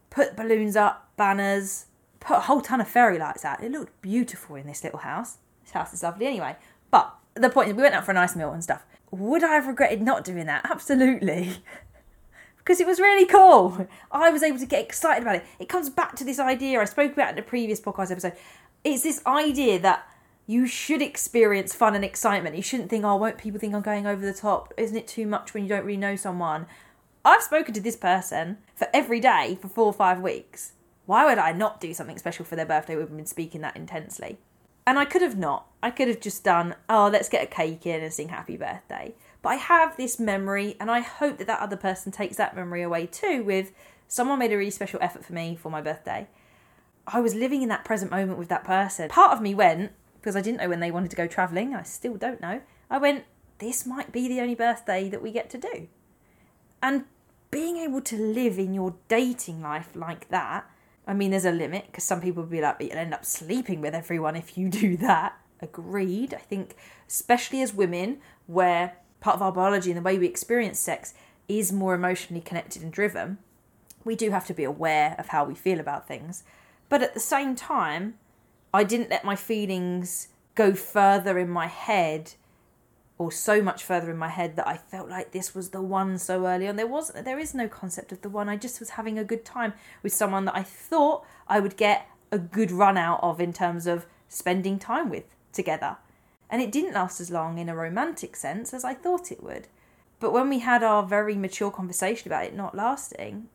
put 0.10 0.36
balloons 0.36 0.76
up, 0.76 1.10
banners, 1.18 1.86
put 2.20 2.38
a 2.38 2.42
whole 2.42 2.62
ton 2.62 2.82
of 2.82 2.88
fairy 2.88 3.18
lights 3.18 3.46
out. 3.46 3.64
It 3.64 3.72
looked 3.72 4.02
beautiful 4.02 4.56
in 4.56 4.68
this 4.68 4.84
little 4.84 5.00
house. 5.00 5.38
This 5.64 5.72
house 5.72 5.94
is 5.94 6.04
lovely 6.04 6.28
anyway. 6.28 6.56
But 6.92 7.16
the 7.42 7.50
point 7.50 7.76
we 7.76 7.82
went 7.82 7.96
out 7.96 8.06
for 8.06 8.12
a 8.12 8.16
nice 8.16 8.36
meal 8.36 8.52
and 8.52 8.64
stuff. 8.64 8.86
Would 9.12 9.44
I 9.44 9.56
have 9.56 9.68
regretted 9.68 10.02
not 10.02 10.24
doing 10.24 10.46
that? 10.46 10.70
Absolutely. 10.70 11.58
because 12.70 12.80
it 12.80 12.86
was 12.86 13.00
really 13.00 13.26
cool. 13.26 13.88
I 14.12 14.30
was 14.30 14.44
able 14.44 14.60
to 14.60 14.66
get 14.68 14.84
excited 14.84 15.24
about 15.24 15.38
it. 15.38 15.46
It 15.58 15.68
comes 15.68 15.90
back 15.90 16.16
to 16.18 16.24
this 16.24 16.40
idea 16.40 16.80
I 16.80 16.86
spoke 16.86 17.14
about 17.14 17.32
in 17.32 17.36
the 17.36 17.42
previous 17.42 17.82
podcast 17.82 18.12
episode. 18.12 18.34
It's 18.84 19.02
this 19.02 19.26
idea 19.26 19.80
that 19.80 20.08
you 20.46 20.68
should 20.68 21.02
experience 21.02 21.74
fun 21.74 21.96
and 21.96 22.06
excitement. 22.06 22.56
You 22.56 22.62
shouldn't 22.62 22.92
think, 22.92 23.06
oh, 23.06 23.16
won't 23.16 23.40
people 23.40 23.60
think 23.60 23.74
I'm 23.74 23.82
going 23.82 24.06
over 24.06 24.24
the 24.24 24.34
top? 24.34 24.72
Isn't 24.78 24.98
it 24.98 25.08
too 25.08 25.26
much 25.26 25.54
when 25.54 25.64
you 25.64 25.70
don't 25.70 25.84
really 25.84 25.98
know 25.98 26.16
someone? 26.16 26.68
I've 27.26 27.42
spoken 27.42 27.74
to 27.74 27.82
this 27.82 27.96
person 27.96 28.60
for 28.76 28.88
every 28.94 29.20
day 29.20 29.58
for 29.60 29.68
four 29.68 29.86
or 29.86 29.94
five 29.94 30.22
weeks. 30.22 30.74
Why 31.08 31.26
would 31.26 31.40
I 31.40 31.54
not 31.54 31.82
do 31.82 31.92
something 31.96 32.20
special 32.20 32.46
for 32.46 32.56
their 32.56 32.68
birthday? 32.68 32.96
We've 32.96 33.10
been 33.10 33.26
speaking 33.26 33.62
that 33.62 33.76
intensely. 33.76 34.38
And 34.90 34.98
I 34.98 35.06
could 35.06 35.22
have 35.22 35.38
not. 35.38 35.68
I 35.84 35.92
could 35.92 36.08
have 36.08 36.20
just 36.20 36.44
done, 36.44 36.74
oh, 36.90 37.12
let's 37.14 37.30
get 37.30 37.44
a 37.44 37.46
cake 37.46 37.86
in 37.86 38.02
and 38.02 38.12
sing 38.12 38.30
happy 38.30 38.58
birthday. 38.58 39.14
But 39.44 39.50
I 39.50 39.56
have 39.58 39.96
this 39.96 40.20
memory, 40.20 40.78
and 40.80 40.90
I 40.90 41.02
hope 41.02 41.38
that 41.38 41.46
that 41.46 41.60
other 41.60 41.78
person 41.78 42.12
takes 42.12 42.38
that 42.38 42.56
memory 42.56 42.82
away 42.82 43.06
too. 43.06 43.44
With 43.44 43.72
someone 44.08 44.40
made 44.40 44.52
a 44.52 44.58
really 44.58 44.72
special 44.72 45.00
effort 45.00 45.24
for 45.24 45.34
me 45.34 45.56
for 45.56 45.70
my 45.70 45.80
birthday. 45.80 46.28
I 47.06 47.20
was 47.20 47.36
living 47.36 47.62
in 47.62 47.70
that 47.70 47.86
present 47.86 48.10
moment 48.10 48.40
with 48.40 48.50
that 48.50 48.64
person. 48.64 49.10
Part 49.10 49.32
of 49.32 49.44
me 49.44 49.54
went, 49.54 49.92
because 50.20 50.36
I 50.36 50.42
didn't 50.42 50.58
know 50.58 50.70
when 50.70 50.80
they 50.80 50.90
wanted 50.90 51.12
to 51.12 51.16
go 51.16 51.28
travelling, 51.28 51.76
I 51.76 51.84
still 51.84 52.16
don't 52.16 52.42
know. 52.42 52.62
I 52.90 52.98
went, 52.98 53.26
this 53.60 53.86
might 53.86 54.12
be 54.12 54.28
the 54.28 54.42
only 54.42 54.56
birthday 54.56 55.08
that 55.10 55.22
we 55.22 55.32
get 55.32 55.52
to 55.52 55.60
do. 55.60 55.88
And 56.82 57.04
being 57.52 57.78
able 57.78 58.02
to 58.02 58.18
live 58.18 58.58
in 58.58 58.74
your 58.74 58.96
dating 59.08 59.62
life 59.62 59.90
like 59.94 60.30
that 60.30 60.68
I 61.10 61.16
mean, 61.16 61.32
there's 61.32 61.46
a 61.46 61.52
limit 61.52 61.88
because 61.88 62.04
some 62.04 62.22
people 62.22 62.44
will 62.44 62.50
be 62.52 62.62
like, 62.62 62.78
you'll 62.80 62.92
end 62.92 63.16
up 63.16 63.26
sleeping 63.26 63.82
with 63.82 63.96
everyone 63.96 64.36
if 64.36 64.60
you 64.60 64.70
do 64.84 64.96
that. 64.98 65.38
Agreed. 65.60 66.36
I 66.36 66.38
think, 66.38 66.76
especially 67.08 67.64
as 67.64 67.74
women, 67.74 68.20
where 68.46 68.96
part 69.20 69.36
of 69.36 69.42
our 69.42 69.52
biology 69.52 69.90
and 69.90 69.98
the 69.98 70.04
way 70.04 70.20
we 70.20 70.28
experience 70.28 70.80
sex 70.80 71.16
is 71.48 71.74
more 71.74 71.96
emotionally 71.96 72.42
connected 72.42 72.84
and 72.84 72.94
driven, 72.94 73.40
we 74.06 74.16
do 74.16 74.30
have 74.30 74.46
to 74.46 74.54
be 74.54 74.64
aware 74.64 75.16
of 75.18 75.30
how 75.30 75.44
we 75.44 75.56
feel 75.56 75.80
about 75.80 76.08
things. 76.08 76.44
But 76.90 77.02
at 77.02 77.16
the 77.16 77.20
same 77.20 77.56
time, 77.56 78.14
I 78.72 78.84
didn't 78.84 79.10
let 79.10 79.26
my 79.26 79.36
feelings 79.36 80.28
go 80.54 80.76
further 80.76 81.40
in 81.40 81.50
my 81.50 81.66
head 81.66 82.34
or 83.20 83.32
so 83.32 83.62
much 83.62 83.84
further 83.84 84.10
in 84.10 84.18
my 84.18 84.30
head 84.30 84.56
that 84.56 84.68
I 84.68 84.78
felt 84.78 85.10
like 85.10 85.32
this 85.32 85.54
was 85.54 85.70
the 85.70 85.82
one 85.82 86.18
so 86.18 86.48
early 86.48 86.70
on. 86.70 86.78
There 86.78 86.88
wasn't 86.88 87.26
there 87.26 87.38
is 87.38 87.54
no 87.54 87.68
concept 87.68 88.14
of 88.14 88.22
the 88.22 88.30
one. 88.30 88.48
I 88.48 88.56
just 88.56 88.80
was 88.80 88.92
having 88.92 89.20
a 89.20 89.26
good 89.26 89.44
time 89.44 89.74
with 90.02 90.14
someone 90.14 90.46
that 90.46 90.56
I 90.56 90.64
thought 90.64 91.26
I 91.46 91.60
would 91.60 91.76
get 91.76 92.08
a 92.32 92.40
good 92.40 92.72
run 92.72 92.98
out 92.98 93.20
of 93.22 93.42
in 93.42 93.52
terms 93.52 93.86
of 93.86 94.06
spending 94.30 94.80
time 94.80 95.10
with 95.10 95.26
together. 95.52 95.98
And 96.50 96.62
it 96.62 96.72
didn't 96.72 96.94
last 96.94 97.20
as 97.20 97.30
long 97.30 97.60
in 97.60 97.68
a 97.68 97.76
romantic 97.76 98.38
sense 98.38 98.74
as 98.74 98.86
I 98.86 98.94
thought 98.94 99.34
it 99.34 99.44
would. 99.44 99.68
But 100.22 100.32
when 100.32 100.50
we 100.50 100.60
had 100.60 100.82
our 100.82 101.04
very 101.04 101.36
mature 101.36 101.72
conversation 101.72 102.30
about 102.30 102.46
it 102.46 102.56
not 102.56 102.74
lasting, 102.74 103.50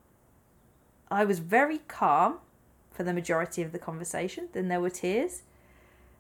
I 1.11 1.25
was 1.25 1.39
very 1.39 1.79
calm 1.89 2.39
for 2.91 3.03
the 3.03 3.15
majority 3.15 3.63
of 3.63 3.73
the 3.73 3.79
conversation. 3.79 4.49
Then 4.53 4.69
there 4.69 4.81
were 4.81 4.91
tears. 4.91 5.43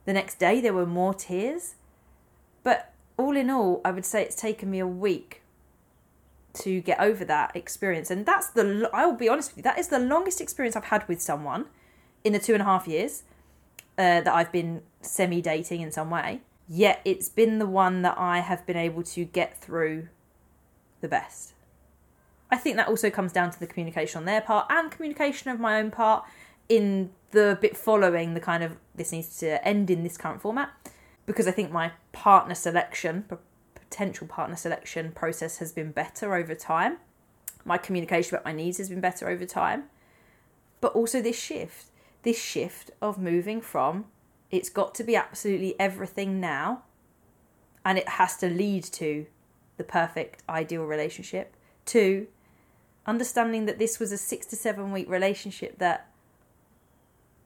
The 0.06 0.14
next 0.14 0.38
day 0.38 0.62
there 0.62 0.72
were 0.72 0.86
more 0.86 1.12
tears. 1.12 1.74
But 2.62 2.93
all 3.16 3.36
in 3.36 3.50
all, 3.50 3.80
I 3.84 3.90
would 3.90 4.04
say 4.04 4.22
it's 4.22 4.36
taken 4.36 4.70
me 4.70 4.78
a 4.78 4.86
week 4.86 5.42
to 6.54 6.80
get 6.80 7.00
over 7.00 7.24
that 7.24 7.54
experience. 7.54 8.10
And 8.10 8.24
that's 8.24 8.48
the, 8.48 8.88
I 8.92 9.06
will 9.06 9.14
be 9.14 9.28
honest 9.28 9.50
with 9.50 9.58
you, 9.58 9.62
that 9.64 9.78
is 9.78 9.88
the 9.88 9.98
longest 9.98 10.40
experience 10.40 10.76
I've 10.76 10.84
had 10.84 11.06
with 11.08 11.20
someone 11.20 11.66
in 12.22 12.32
the 12.32 12.38
two 12.38 12.54
and 12.54 12.62
a 12.62 12.64
half 12.64 12.86
years 12.86 13.24
uh, 13.98 14.20
that 14.20 14.28
I've 14.28 14.52
been 14.52 14.82
semi 15.02 15.40
dating 15.40 15.80
in 15.80 15.92
some 15.92 16.10
way. 16.10 16.40
Yet 16.68 17.00
it's 17.04 17.28
been 17.28 17.58
the 17.58 17.66
one 17.66 18.02
that 18.02 18.16
I 18.18 18.40
have 18.40 18.64
been 18.66 18.76
able 18.76 19.02
to 19.02 19.24
get 19.24 19.58
through 19.58 20.08
the 21.00 21.08
best. 21.08 21.52
I 22.50 22.56
think 22.56 22.76
that 22.76 22.88
also 22.88 23.10
comes 23.10 23.32
down 23.32 23.50
to 23.50 23.60
the 23.60 23.66
communication 23.66 24.18
on 24.18 24.24
their 24.24 24.40
part 24.40 24.66
and 24.70 24.90
communication 24.90 25.50
of 25.50 25.60
my 25.60 25.78
own 25.78 25.90
part 25.90 26.24
in 26.68 27.10
the 27.32 27.58
bit 27.60 27.76
following 27.76 28.34
the 28.34 28.40
kind 28.40 28.62
of 28.62 28.76
this 28.94 29.12
needs 29.12 29.38
to 29.40 29.66
end 29.66 29.90
in 29.90 30.02
this 30.02 30.16
current 30.16 30.40
format 30.40 30.70
because 31.26 31.46
I 31.46 31.52
think 31.52 31.70
my 31.70 31.92
partner 32.12 32.54
selection, 32.54 33.24
potential 33.74 34.26
partner 34.26 34.56
selection 34.56 35.12
process 35.12 35.58
has 35.58 35.72
been 35.72 35.92
better 35.92 36.34
over 36.34 36.54
time. 36.54 36.98
My 37.64 37.78
communication 37.78 38.34
about 38.34 38.44
my 38.44 38.52
needs 38.52 38.78
has 38.78 38.88
been 38.88 39.00
better 39.00 39.28
over 39.28 39.46
time. 39.46 39.84
But 40.80 40.92
also 40.92 41.22
this 41.22 41.38
shift, 41.38 41.86
this 42.22 42.40
shift 42.40 42.90
of 43.00 43.18
moving 43.18 43.60
from 43.60 44.06
it's 44.54 44.68
got 44.68 44.94
to 44.94 45.02
be 45.02 45.16
absolutely 45.16 45.74
everything 45.80 46.38
now 46.38 46.82
and 47.84 47.98
it 47.98 48.08
has 48.08 48.36
to 48.36 48.48
lead 48.48 48.84
to 48.84 49.26
the 49.76 49.84
perfect 49.84 50.42
ideal 50.48 50.84
relationship 50.84 51.56
to 51.86 52.28
understanding 53.04 53.66
that 53.66 53.80
this 53.80 53.98
was 53.98 54.12
a 54.12 54.16
6 54.16 54.46
to 54.46 54.56
7 54.56 54.92
week 54.92 55.08
relationship 55.08 55.78
that 55.78 56.08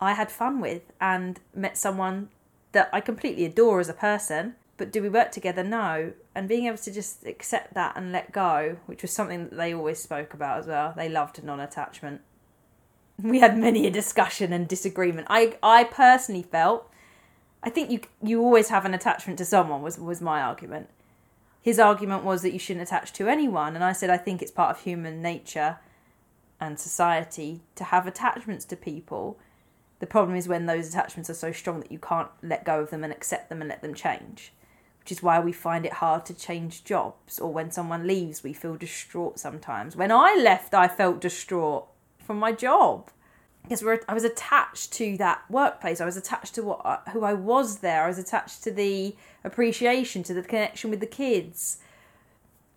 I 0.00 0.12
had 0.12 0.30
fun 0.30 0.60
with 0.60 0.82
and 1.00 1.40
met 1.54 1.78
someone 1.78 2.28
that 2.72 2.90
I 2.92 3.00
completely 3.00 3.44
adore 3.44 3.80
as 3.80 3.88
a 3.88 3.94
person. 3.94 4.54
But 4.76 4.92
do 4.92 5.02
we 5.02 5.08
work 5.08 5.32
together? 5.32 5.64
No. 5.64 6.12
And 6.34 6.48
being 6.48 6.66
able 6.66 6.78
to 6.78 6.92
just 6.92 7.26
accept 7.26 7.74
that 7.74 7.96
and 7.96 8.12
let 8.12 8.32
go, 8.32 8.76
which 8.86 9.02
was 9.02 9.12
something 9.12 9.48
that 9.48 9.56
they 9.56 9.74
always 9.74 10.00
spoke 10.00 10.32
about 10.32 10.60
as 10.60 10.66
well. 10.66 10.94
They 10.96 11.08
loved 11.08 11.42
non 11.42 11.60
attachment. 11.60 12.20
We 13.20 13.40
had 13.40 13.58
many 13.58 13.86
a 13.86 13.90
discussion 13.90 14.52
and 14.52 14.68
disagreement. 14.68 15.26
I, 15.28 15.56
I 15.60 15.84
personally 15.84 16.44
felt, 16.44 16.88
I 17.64 17.70
think 17.70 17.90
you 17.90 18.00
you 18.22 18.40
always 18.40 18.68
have 18.68 18.84
an 18.84 18.94
attachment 18.94 19.38
to 19.38 19.44
someone 19.44 19.82
was 19.82 19.98
was 19.98 20.20
my 20.20 20.40
argument. 20.40 20.88
His 21.60 21.80
argument 21.80 22.22
was 22.22 22.42
that 22.42 22.52
you 22.52 22.60
shouldn't 22.60 22.86
attach 22.86 23.12
to 23.14 23.28
anyone, 23.28 23.74
and 23.74 23.82
I 23.82 23.92
said 23.92 24.10
I 24.10 24.16
think 24.16 24.40
it's 24.40 24.52
part 24.52 24.70
of 24.70 24.84
human 24.84 25.20
nature 25.20 25.78
and 26.60 26.78
society 26.78 27.60
to 27.74 27.84
have 27.84 28.06
attachments 28.06 28.64
to 28.66 28.76
people 28.76 29.38
the 30.00 30.06
problem 30.06 30.36
is 30.36 30.46
when 30.46 30.66
those 30.66 30.88
attachments 30.88 31.28
are 31.28 31.34
so 31.34 31.52
strong 31.52 31.80
that 31.80 31.92
you 31.92 31.98
can't 31.98 32.30
let 32.42 32.64
go 32.64 32.80
of 32.80 32.90
them 32.90 33.04
and 33.04 33.12
accept 33.12 33.48
them 33.48 33.60
and 33.60 33.68
let 33.68 33.82
them 33.82 33.94
change, 33.94 34.52
which 35.00 35.10
is 35.10 35.22
why 35.22 35.40
we 35.40 35.52
find 35.52 35.84
it 35.84 35.94
hard 35.94 36.24
to 36.26 36.34
change 36.34 36.84
jobs. 36.84 37.38
Or 37.38 37.52
when 37.52 37.70
someone 37.70 38.06
leaves, 38.06 38.42
we 38.42 38.52
feel 38.52 38.76
distraught 38.76 39.38
sometimes. 39.38 39.96
When 39.96 40.12
I 40.12 40.38
left, 40.40 40.72
I 40.74 40.86
felt 40.86 41.20
distraught 41.20 41.86
from 42.18 42.38
my 42.38 42.52
job 42.52 43.10
because 43.62 43.84
I 44.08 44.14
was 44.14 44.24
attached 44.24 44.92
to 44.94 45.16
that 45.18 45.42
workplace. 45.50 46.00
I 46.00 46.04
was 46.04 46.16
attached 46.16 46.54
to 46.54 46.62
what 46.62 46.80
uh, 46.84 46.98
who 47.10 47.24
I 47.24 47.34
was 47.34 47.78
there. 47.78 48.04
I 48.04 48.08
was 48.08 48.18
attached 48.18 48.62
to 48.64 48.70
the 48.70 49.16
appreciation, 49.44 50.22
to 50.24 50.34
the 50.34 50.42
connection 50.42 50.90
with 50.90 51.00
the 51.00 51.06
kids, 51.06 51.78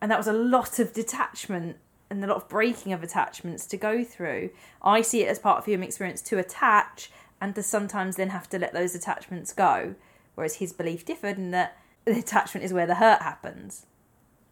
and 0.02 0.12
that 0.12 0.18
was 0.18 0.28
a 0.28 0.34
lot 0.34 0.80
of 0.80 0.94
detachment 0.94 1.78
and 2.12 2.24
a 2.24 2.28
lot 2.28 2.36
of 2.36 2.50
breaking 2.50 2.92
of 2.92 3.02
attachments 3.02 3.66
to 3.66 3.78
go 3.78 4.04
through. 4.04 4.50
I 4.82 5.02
see 5.02 5.24
it 5.24 5.30
as 5.30 5.40
part 5.40 5.58
of 5.58 5.66
human 5.66 5.88
experience 5.88 6.22
to 6.24 6.38
attach 6.38 7.10
and 7.40 7.56
to 7.56 7.64
sometimes 7.64 8.18
then 8.18 8.30
have 8.30 8.50
to 8.50 8.60
let 8.60 8.74
those 8.74 8.94
attachments 8.94 9.54
go. 9.54 9.96
Whereas 10.36 10.56
his 10.56 10.74
belief 10.74 11.06
differed 11.06 11.38
in 11.38 11.52
that 11.52 11.78
the 12.06 12.20
attachment 12.20 12.66
is 12.66 12.74
where 12.74 12.86
the 12.86 12.96
hurt 12.96 13.22
happens. 13.22 13.86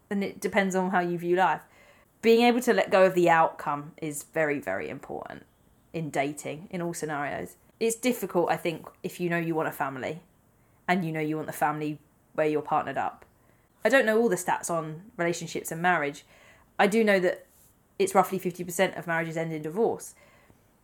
And 0.10 0.24
it 0.24 0.40
depends 0.40 0.74
on 0.74 0.92
how 0.92 1.02
you 1.02 1.18
view 1.18 1.36
life. 1.36 1.62
Being 2.22 2.46
able 2.46 2.62
to 2.62 2.74
let 2.74 2.92
go 2.92 3.06
of 3.06 3.14
the 3.14 3.30
outcome 3.30 3.92
is 4.02 4.24
very, 4.24 4.60
very 4.60 4.90
important 4.90 5.46
in 5.94 6.10
dating, 6.10 6.70
in 6.72 6.82
all 6.82 6.94
scenarios. 6.94 7.56
It's 7.80 7.96
difficult, 7.96 8.50
I 8.50 8.58
think, 8.58 8.88
if 9.04 9.20
you 9.20 9.30
know 9.30 9.38
you 9.38 9.54
want 9.54 9.68
a 9.68 9.74
family 9.74 10.22
and 10.88 11.04
you 11.04 11.12
know 11.12 11.20
you 11.20 11.36
want 11.36 11.48
the 11.48 11.54
family 11.54 12.00
where 12.36 12.48
you're 12.48 12.62
partnered 12.62 12.98
up. 12.98 13.26
I 13.84 13.90
don't 13.90 14.06
know 14.06 14.18
all 14.20 14.30
the 14.30 14.36
stats 14.36 14.70
on 14.70 15.04
relationships 15.18 15.72
and 15.72 15.82
marriage. 15.82 16.24
I 16.78 16.88
do 16.88 17.04
know 17.04 17.20
that 17.20 17.46
it's 18.00 18.16
roughly 18.16 18.40
50% 18.40 18.98
of 18.98 19.06
marriages 19.06 19.38
end 19.38 19.52
in 19.52 19.62
divorce. 19.62 20.16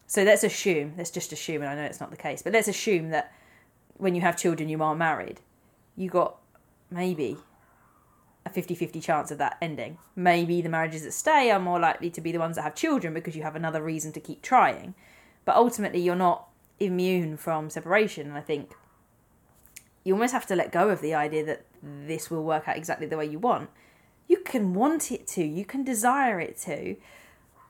So 0.05 0.23
let's 0.23 0.43
assume, 0.43 0.93
let's 0.97 1.09
just 1.09 1.31
assume, 1.31 1.61
and 1.61 1.71
I 1.71 1.75
know 1.75 1.83
it's 1.83 2.01
not 2.01 2.11
the 2.11 2.17
case, 2.17 2.41
but 2.41 2.53
let's 2.53 2.67
assume 2.67 3.09
that 3.09 3.33
when 3.97 4.13
you 4.13 4.21
have 4.21 4.37
children, 4.37 4.69
you 4.69 4.83
are 4.83 4.93
married. 4.93 5.39
You 5.95 6.09
got 6.09 6.37
maybe 6.91 7.37
a 8.45 8.49
50 8.49 8.75
50 8.75 8.99
chance 8.99 9.31
of 9.31 9.37
that 9.39 9.57
ending. 9.61 9.97
Maybe 10.15 10.61
the 10.61 10.69
marriages 10.69 11.03
that 11.03 11.13
stay 11.13 11.49
are 11.49 11.59
more 11.59 11.79
likely 11.79 12.11
to 12.11 12.21
be 12.21 12.31
the 12.31 12.37
ones 12.37 12.57
that 12.57 12.63
have 12.63 12.75
children 12.75 13.13
because 13.13 13.35
you 13.35 13.41
have 13.41 13.55
another 13.55 13.81
reason 13.81 14.11
to 14.11 14.19
keep 14.19 14.41
trying. 14.41 14.93
But 15.45 15.55
ultimately, 15.55 16.01
you're 16.01 16.15
not 16.15 16.49
immune 16.79 17.37
from 17.37 17.69
separation. 17.69 18.27
And 18.27 18.37
I 18.37 18.41
think 18.41 18.75
you 20.03 20.13
almost 20.13 20.33
have 20.33 20.45
to 20.47 20.55
let 20.55 20.71
go 20.71 20.89
of 20.89 21.01
the 21.01 21.15
idea 21.15 21.45
that 21.45 21.65
this 21.81 22.29
will 22.29 22.43
work 22.43 22.67
out 22.67 22.77
exactly 22.77 23.07
the 23.07 23.17
way 23.17 23.25
you 23.25 23.39
want 23.39 23.69
you 24.27 24.37
can 24.37 24.73
want 24.73 25.11
it 25.11 25.27
to, 25.27 25.43
you 25.43 25.65
can 25.65 25.83
desire 25.83 26.39
it 26.39 26.57
to, 26.59 26.95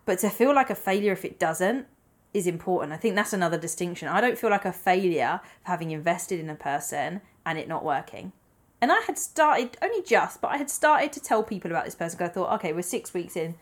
but 0.05 0.19
to 0.19 0.29
feel 0.29 0.53
like 0.53 0.69
a 0.69 0.75
failure 0.75 1.11
if 1.11 1.25
it 1.25 1.39
doesn't 1.39 1.87
is 2.33 2.47
important. 2.47 2.93
I 2.93 2.97
think 2.97 3.15
that's 3.15 3.33
another 3.33 3.57
distinction. 3.57 4.07
I 4.07 4.21
don't 4.21 4.37
feel 4.37 4.49
like 4.49 4.65
a 4.65 4.73
failure 4.73 5.39
for 5.63 5.71
having 5.71 5.91
invested 5.91 6.39
in 6.39 6.49
a 6.49 6.55
person 6.55 7.21
and 7.45 7.57
it 7.57 7.67
not 7.67 7.83
working. 7.83 8.33
And 8.81 8.91
I 8.91 9.01
had 9.07 9.17
started, 9.17 9.77
only 9.81 10.03
just, 10.03 10.41
but 10.41 10.49
I 10.49 10.57
had 10.57 10.69
started 10.69 11.11
to 11.13 11.19
tell 11.19 11.43
people 11.43 11.71
about 11.71 11.85
this 11.85 11.95
person 11.95 12.17
because 12.17 12.29
I 12.29 12.33
thought, 12.33 12.53
okay, 12.55 12.73
we're 12.73 12.81
six 12.81 13.13
weeks 13.13 13.35
in. 13.35 13.55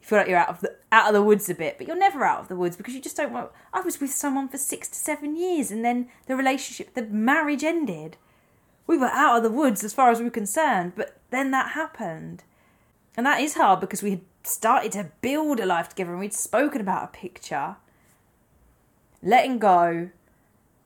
You 0.00 0.06
feel 0.06 0.18
like 0.18 0.28
you're 0.28 0.38
out 0.38 0.48
of 0.48 0.60
the 0.60 0.76
out 0.92 1.08
of 1.08 1.14
the 1.14 1.22
woods 1.22 1.48
a 1.48 1.54
bit, 1.54 1.78
but 1.78 1.86
you're 1.86 1.96
never 1.96 2.24
out 2.24 2.40
of 2.40 2.48
the 2.48 2.56
woods 2.56 2.76
because 2.76 2.94
you 2.94 3.00
just 3.00 3.16
don't 3.16 3.32
want. 3.32 3.50
I 3.72 3.80
was 3.80 4.00
with 4.00 4.10
someone 4.10 4.48
for 4.48 4.58
six 4.58 4.88
to 4.88 4.94
seven 4.96 5.36
years, 5.36 5.70
and 5.70 5.84
then 5.84 6.08
the 6.26 6.36
relationship, 6.36 6.94
the 6.94 7.02
marriage 7.02 7.64
ended. 7.64 8.16
We 8.86 8.96
were 8.96 9.06
out 9.06 9.38
of 9.38 9.42
the 9.42 9.50
woods 9.50 9.82
as 9.82 9.92
far 9.92 10.10
as 10.10 10.18
we 10.18 10.24
were 10.24 10.30
concerned, 10.30 10.92
but 10.96 11.18
then 11.30 11.50
that 11.50 11.72
happened. 11.72 12.44
And 13.16 13.26
that 13.26 13.40
is 13.40 13.54
hard 13.54 13.80
because 13.80 14.02
we 14.02 14.10
had 14.10 14.20
started 14.44 14.92
to 14.92 15.10
build 15.20 15.58
a 15.58 15.66
life 15.66 15.88
together 15.88 16.12
and 16.12 16.20
we'd 16.20 16.34
spoken 16.34 16.80
about 16.80 17.04
a 17.04 17.08
picture. 17.08 17.76
Letting 19.22 19.58
go 19.58 20.10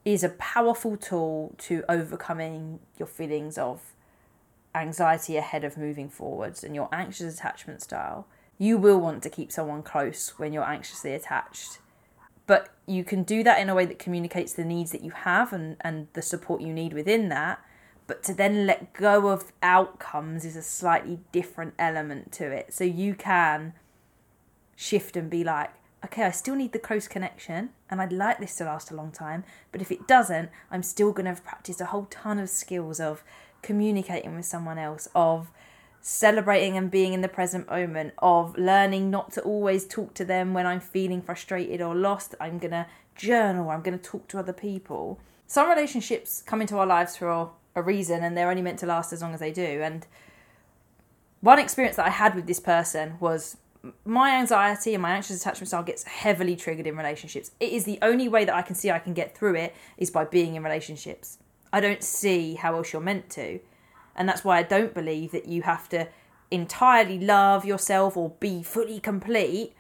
is 0.04 0.24
a 0.24 0.30
powerful 0.30 0.96
tool 0.96 1.54
to 1.58 1.84
overcoming 1.88 2.80
your 2.98 3.06
feelings 3.06 3.58
of 3.58 3.80
anxiety 4.74 5.36
ahead 5.36 5.64
of 5.64 5.76
moving 5.76 6.08
forwards 6.08 6.64
and 6.64 6.74
your 6.74 6.88
anxious 6.92 7.34
attachment 7.34 7.82
style. 7.82 8.26
You 8.56 8.78
will 8.78 9.00
want 9.00 9.22
to 9.24 9.30
keep 9.30 9.52
someone 9.52 9.82
close 9.82 10.38
when 10.38 10.52
you're 10.52 10.64
anxiously 10.64 11.12
attached. 11.12 11.80
But 12.46 12.70
you 12.86 13.04
can 13.04 13.24
do 13.24 13.42
that 13.44 13.60
in 13.60 13.68
a 13.68 13.74
way 13.74 13.84
that 13.86 13.98
communicates 13.98 14.52
the 14.52 14.64
needs 14.64 14.90
that 14.92 15.02
you 15.02 15.10
have 15.10 15.52
and, 15.52 15.76
and 15.82 16.08
the 16.14 16.22
support 16.22 16.60
you 16.60 16.72
need 16.72 16.92
within 16.92 17.28
that 17.28 17.62
but 18.10 18.24
to 18.24 18.34
then 18.34 18.66
let 18.66 18.92
go 18.92 19.28
of 19.28 19.52
outcomes 19.62 20.44
is 20.44 20.56
a 20.56 20.62
slightly 20.62 21.20
different 21.30 21.74
element 21.78 22.32
to 22.32 22.50
it. 22.50 22.74
So 22.74 22.82
you 22.82 23.14
can 23.14 23.72
shift 24.74 25.16
and 25.16 25.30
be 25.30 25.44
like, 25.44 25.70
okay, 26.04 26.24
I 26.24 26.32
still 26.32 26.56
need 26.56 26.72
the 26.72 26.80
close 26.80 27.06
connection 27.06 27.68
and 27.88 28.02
I'd 28.02 28.12
like 28.12 28.40
this 28.40 28.56
to 28.56 28.64
last 28.64 28.90
a 28.90 28.96
long 28.96 29.12
time, 29.12 29.44
but 29.70 29.80
if 29.80 29.92
it 29.92 30.08
doesn't, 30.08 30.50
I'm 30.72 30.82
still 30.82 31.12
going 31.12 31.26
to 31.26 31.30
have 31.30 31.44
practiced 31.44 31.80
a 31.80 31.84
whole 31.84 32.08
ton 32.10 32.40
of 32.40 32.50
skills 32.50 32.98
of 32.98 33.22
communicating 33.62 34.34
with 34.34 34.44
someone 34.44 34.76
else, 34.76 35.06
of 35.14 35.52
celebrating 36.00 36.76
and 36.76 36.90
being 36.90 37.12
in 37.12 37.20
the 37.20 37.28
present 37.28 37.70
moment, 37.70 38.14
of 38.18 38.58
learning 38.58 39.08
not 39.08 39.30
to 39.34 39.40
always 39.42 39.86
talk 39.86 40.14
to 40.14 40.24
them 40.24 40.52
when 40.52 40.66
I'm 40.66 40.80
feeling 40.80 41.22
frustrated 41.22 41.80
or 41.80 41.94
lost. 41.94 42.34
I'm 42.40 42.58
going 42.58 42.72
to 42.72 42.86
journal, 43.14 43.70
I'm 43.70 43.82
going 43.82 43.96
to 43.96 44.04
talk 44.04 44.26
to 44.30 44.38
other 44.40 44.52
people. 44.52 45.20
Some 45.46 45.68
relationships 45.68 46.42
come 46.44 46.60
into 46.60 46.76
our 46.76 46.86
lives 46.86 47.16
for 47.16 47.52
a 47.74 47.82
reason 47.82 48.22
and 48.22 48.36
they're 48.36 48.50
only 48.50 48.62
meant 48.62 48.78
to 48.80 48.86
last 48.86 49.12
as 49.12 49.22
long 49.22 49.34
as 49.34 49.40
they 49.40 49.52
do. 49.52 49.80
And 49.82 50.06
one 51.40 51.58
experience 51.58 51.96
that 51.96 52.06
I 52.06 52.10
had 52.10 52.34
with 52.34 52.46
this 52.46 52.60
person 52.60 53.16
was 53.20 53.56
my 54.04 54.32
anxiety 54.36 54.94
and 54.94 55.02
my 55.02 55.12
anxious 55.12 55.40
attachment 55.40 55.68
style 55.68 55.82
gets 55.82 56.04
heavily 56.04 56.56
triggered 56.56 56.86
in 56.86 56.96
relationships. 56.96 57.52
It 57.60 57.72
is 57.72 57.84
the 57.84 57.98
only 58.02 58.28
way 58.28 58.44
that 58.44 58.54
I 58.54 58.62
can 58.62 58.74
see 58.74 58.90
I 58.90 58.98
can 58.98 59.14
get 59.14 59.36
through 59.36 59.56
it 59.56 59.74
is 59.96 60.10
by 60.10 60.24
being 60.24 60.54
in 60.54 60.62
relationships. 60.62 61.38
I 61.72 61.80
don't 61.80 62.02
see 62.02 62.54
how 62.54 62.76
else 62.76 62.92
you're 62.92 63.00
meant 63.00 63.30
to. 63.30 63.60
And 64.16 64.28
that's 64.28 64.44
why 64.44 64.58
I 64.58 64.62
don't 64.62 64.92
believe 64.92 65.32
that 65.32 65.46
you 65.46 65.62
have 65.62 65.88
to 65.90 66.08
entirely 66.50 67.18
love 67.18 67.64
yourself 67.64 68.16
or 68.16 68.30
be 68.40 68.62
fully 68.62 69.00
complete 69.00 69.72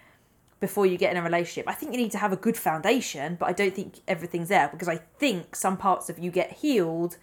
before 0.60 0.86
you 0.86 0.96
get 0.96 1.10
in 1.10 1.16
a 1.16 1.22
relationship. 1.22 1.68
I 1.68 1.74
think 1.74 1.92
you 1.92 1.98
need 1.98 2.12
to 2.12 2.18
have 2.18 2.32
a 2.32 2.36
good 2.36 2.56
foundation, 2.56 3.36
but 3.38 3.46
I 3.48 3.52
don't 3.52 3.74
think 3.74 4.00
everything's 4.06 4.48
there 4.48 4.68
because 4.68 4.88
I 4.88 4.96
think 5.18 5.56
some 5.56 5.76
parts 5.76 6.08
of 6.08 6.18
you 6.18 6.30
get 6.30 6.52
healed, 6.52 7.16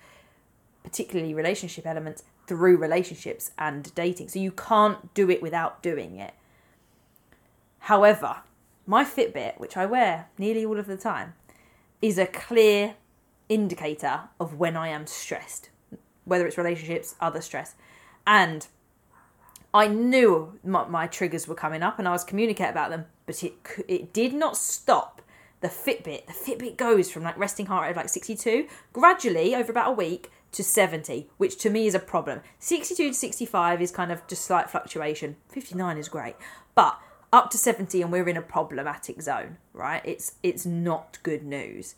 particularly 0.87 1.33
relationship 1.33 1.85
elements, 1.85 2.23
through 2.47 2.77
relationships 2.77 3.51
and 3.59 3.93
dating. 3.93 4.29
So 4.29 4.39
you 4.39 4.51
can't 4.51 5.13
do 5.13 5.29
it 5.29 5.41
without 5.41 5.83
doing 5.83 6.15
it. 6.15 6.33
However, 7.79 8.37
my 8.85 9.03
Fitbit, 9.03 9.59
which 9.59 9.75
I 9.75 9.85
wear 9.85 10.29
nearly 10.37 10.65
all 10.65 10.79
of 10.79 10.87
the 10.87 10.95
time, 10.95 11.33
is 12.01 12.17
a 12.17 12.25
clear 12.25 12.95
indicator 13.49 14.21
of 14.39 14.57
when 14.57 14.77
I 14.77 14.87
am 14.87 15.07
stressed, 15.07 15.69
whether 16.23 16.47
it's 16.47 16.57
relationships, 16.57 17.15
other 17.19 17.41
stress. 17.41 17.75
And 18.25 18.67
I 19.73 19.87
knew 19.87 20.57
my, 20.63 20.87
my 20.87 21.07
triggers 21.07 21.49
were 21.49 21.55
coming 21.55 21.83
up 21.83 21.99
and 21.99 22.07
I 22.07 22.11
was 22.11 22.23
communicating 22.23 22.71
about 22.71 22.91
them, 22.91 23.05
but 23.25 23.43
it, 23.43 23.55
it 23.89 24.13
did 24.13 24.33
not 24.33 24.55
stop 24.55 25.21
the 25.59 25.67
Fitbit. 25.67 26.27
The 26.27 26.33
Fitbit 26.33 26.77
goes 26.77 27.11
from 27.11 27.23
like 27.23 27.37
resting 27.37 27.65
heart 27.65 27.83
rate 27.83 27.91
of 27.91 27.97
like 27.97 28.09
62 28.09 28.67
gradually 28.93 29.53
over 29.53 29.71
about 29.71 29.89
a 29.89 29.93
week 29.93 30.31
to 30.51 30.63
70, 30.63 31.29
which 31.37 31.57
to 31.57 31.69
me 31.69 31.87
is 31.87 31.95
a 31.95 31.99
problem. 31.99 32.41
62 32.59 33.09
to 33.09 33.13
65 33.13 33.81
is 33.81 33.91
kind 33.91 34.11
of 34.11 34.25
just 34.27 34.45
slight 34.45 34.69
fluctuation. 34.69 35.35
59 35.49 35.97
is 35.97 36.09
great. 36.09 36.35
But 36.75 36.99
up 37.33 37.49
to 37.51 37.57
70 37.57 38.01
and 38.01 38.11
we're 38.11 38.29
in 38.29 38.37
a 38.37 38.41
problematic 38.41 39.21
zone, 39.21 39.57
right? 39.73 40.01
It's 40.05 40.35
it's 40.43 40.65
not 40.65 41.19
good 41.23 41.43
news. 41.43 41.95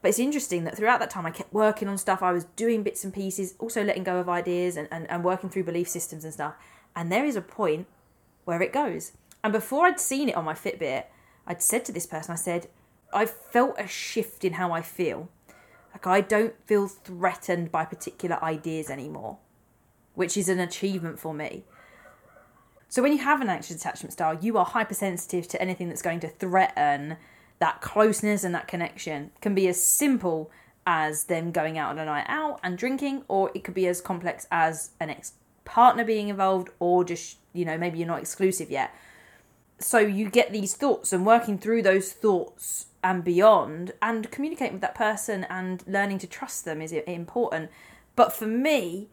But 0.00 0.10
it's 0.10 0.18
interesting 0.18 0.64
that 0.64 0.76
throughout 0.76 1.00
that 1.00 1.10
time 1.10 1.26
I 1.26 1.30
kept 1.30 1.52
working 1.52 1.88
on 1.88 1.98
stuff, 1.98 2.22
I 2.22 2.32
was 2.32 2.44
doing 2.44 2.82
bits 2.82 3.04
and 3.04 3.12
pieces, 3.12 3.54
also 3.58 3.82
letting 3.82 4.04
go 4.04 4.18
of 4.18 4.28
ideas 4.28 4.76
and, 4.76 4.86
and, 4.92 5.10
and 5.10 5.24
working 5.24 5.50
through 5.50 5.64
belief 5.64 5.88
systems 5.88 6.24
and 6.24 6.32
stuff. 6.32 6.54
And 6.94 7.10
there 7.10 7.24
is 7.24 7.36
a 7.36 7.40
point 7.40 7.86
where 8.44 8.62
it 8.62 8.72
goes. 8.72 9.12
And 9.42 9.52
before 9.52 9.86
I'd 9.86 10.00
seen 10.00 10.28
it 10.28 10.36
on 10.36 10.44
my 10.44 10.54
Fitbit, 10.54 11.04
I'd 11.46 11.62
said 11.62 11.84
to 11.86 11.92
this 11.92 12.06
person, 12.06 12.32
I 12.32 12.36
said, 12.36 12.68
I 13.12 13.26
felt 13.26 13.74
a 13.78 13.88
shift 13.88 14.44
in 14.44 14.54
how 14.54 14.72
I 14.72 14.82
feel. 14.82 15.28
Like 15.98 16.06
I 16.06 16.20
don't 16.20 16.54
feel 16.66 16.86
threatened 16.86 17.72
by 17.72 17.84
particular 17.84 18.42
ideas 18.42 18.88
anymore, 18.88 19.38
which 20.14 20.36
is 20.36 20.48
an 20.48 20.60
achievement 20.60 21.18
for 21.18 21.34
me. 21.34 21.64
So 22.88 23.02
when 23.02 23.12
you 23.12 23.18
have 23.18 23.40
an 23.40 23.48
anxious 23.48 23.76
attachment 23.76 24.12
style, 24.12 24.38
you 24.40 24.56
are 24.56 24.64
hypersensitive 24.64 25.48
to 25.48 25.60
anything 25.60 25.88
that's 25.88 26.02
going 26.02 26.20
to 26.20 26.28
threaten 26.28 27.16
that 27.58 27.80
closeness 27.80 28.44
and 28.44 28.54
that 28.54 28.68
connection. 28.68 29.30
It 29.34 29.40
can 29.40 29.54
be 29.54 29.68
as 29.68 29.84
simple 29.84 30.50
as 30.86 31.24
them 31.24 31.50
going 31.50 31.76
out 31.76 31.90
on 31.90 31.98
a 31.98 32.04
night 32.04 32.24
out 32.28 32.60
and 32.62 32.78
drinking, 32.78 33.24
or 33.28 33.50
it 33.54 33.64
could 33.64 33.74
be 33.74 33.86
as 33.86 34.00
complex 34.00 34.46
as 34.50 34.92
an 35.00 35.10
ex 35.10 35.32
partner 35.64 36.04
being 36.04 36.28
involved, 36.28 36.70
or 36.78 37.04
just, 37.04 37.36
you 37.52 37.64
know, 37.64 37.76
maybe 37.76 37.98
you're 37.98 38.06
not 38.06 38.20
exclusive 38.20 38.70
yet. 38.70 38.94
So 39.80 39.98
you 39.98 40.30
get 40.30 40.52
these 40.52 40.74
thoughts 40.74 41.12
and 41.12 41.26
working 41.26 41.58
through 41.58 41.82
those 41.82 42.12
thoughts 42.12 42.86
and 43.02 43.24
beyond 43.24 43.92
and 44.02 44.30
communicating 44.30 44.74
with 44.74 44.82
that 44.82 44.94
person 44.94 45.44
and 45.48 45.84
learning 45.86 46.18
to 46.18 46.26
trust 46.26 46.64
them 46.64 46.82
is 46.82 46.92
important. 46.92 47.70
But 48.16 48.32
for 48.32 48.46
me, 48.46 49.08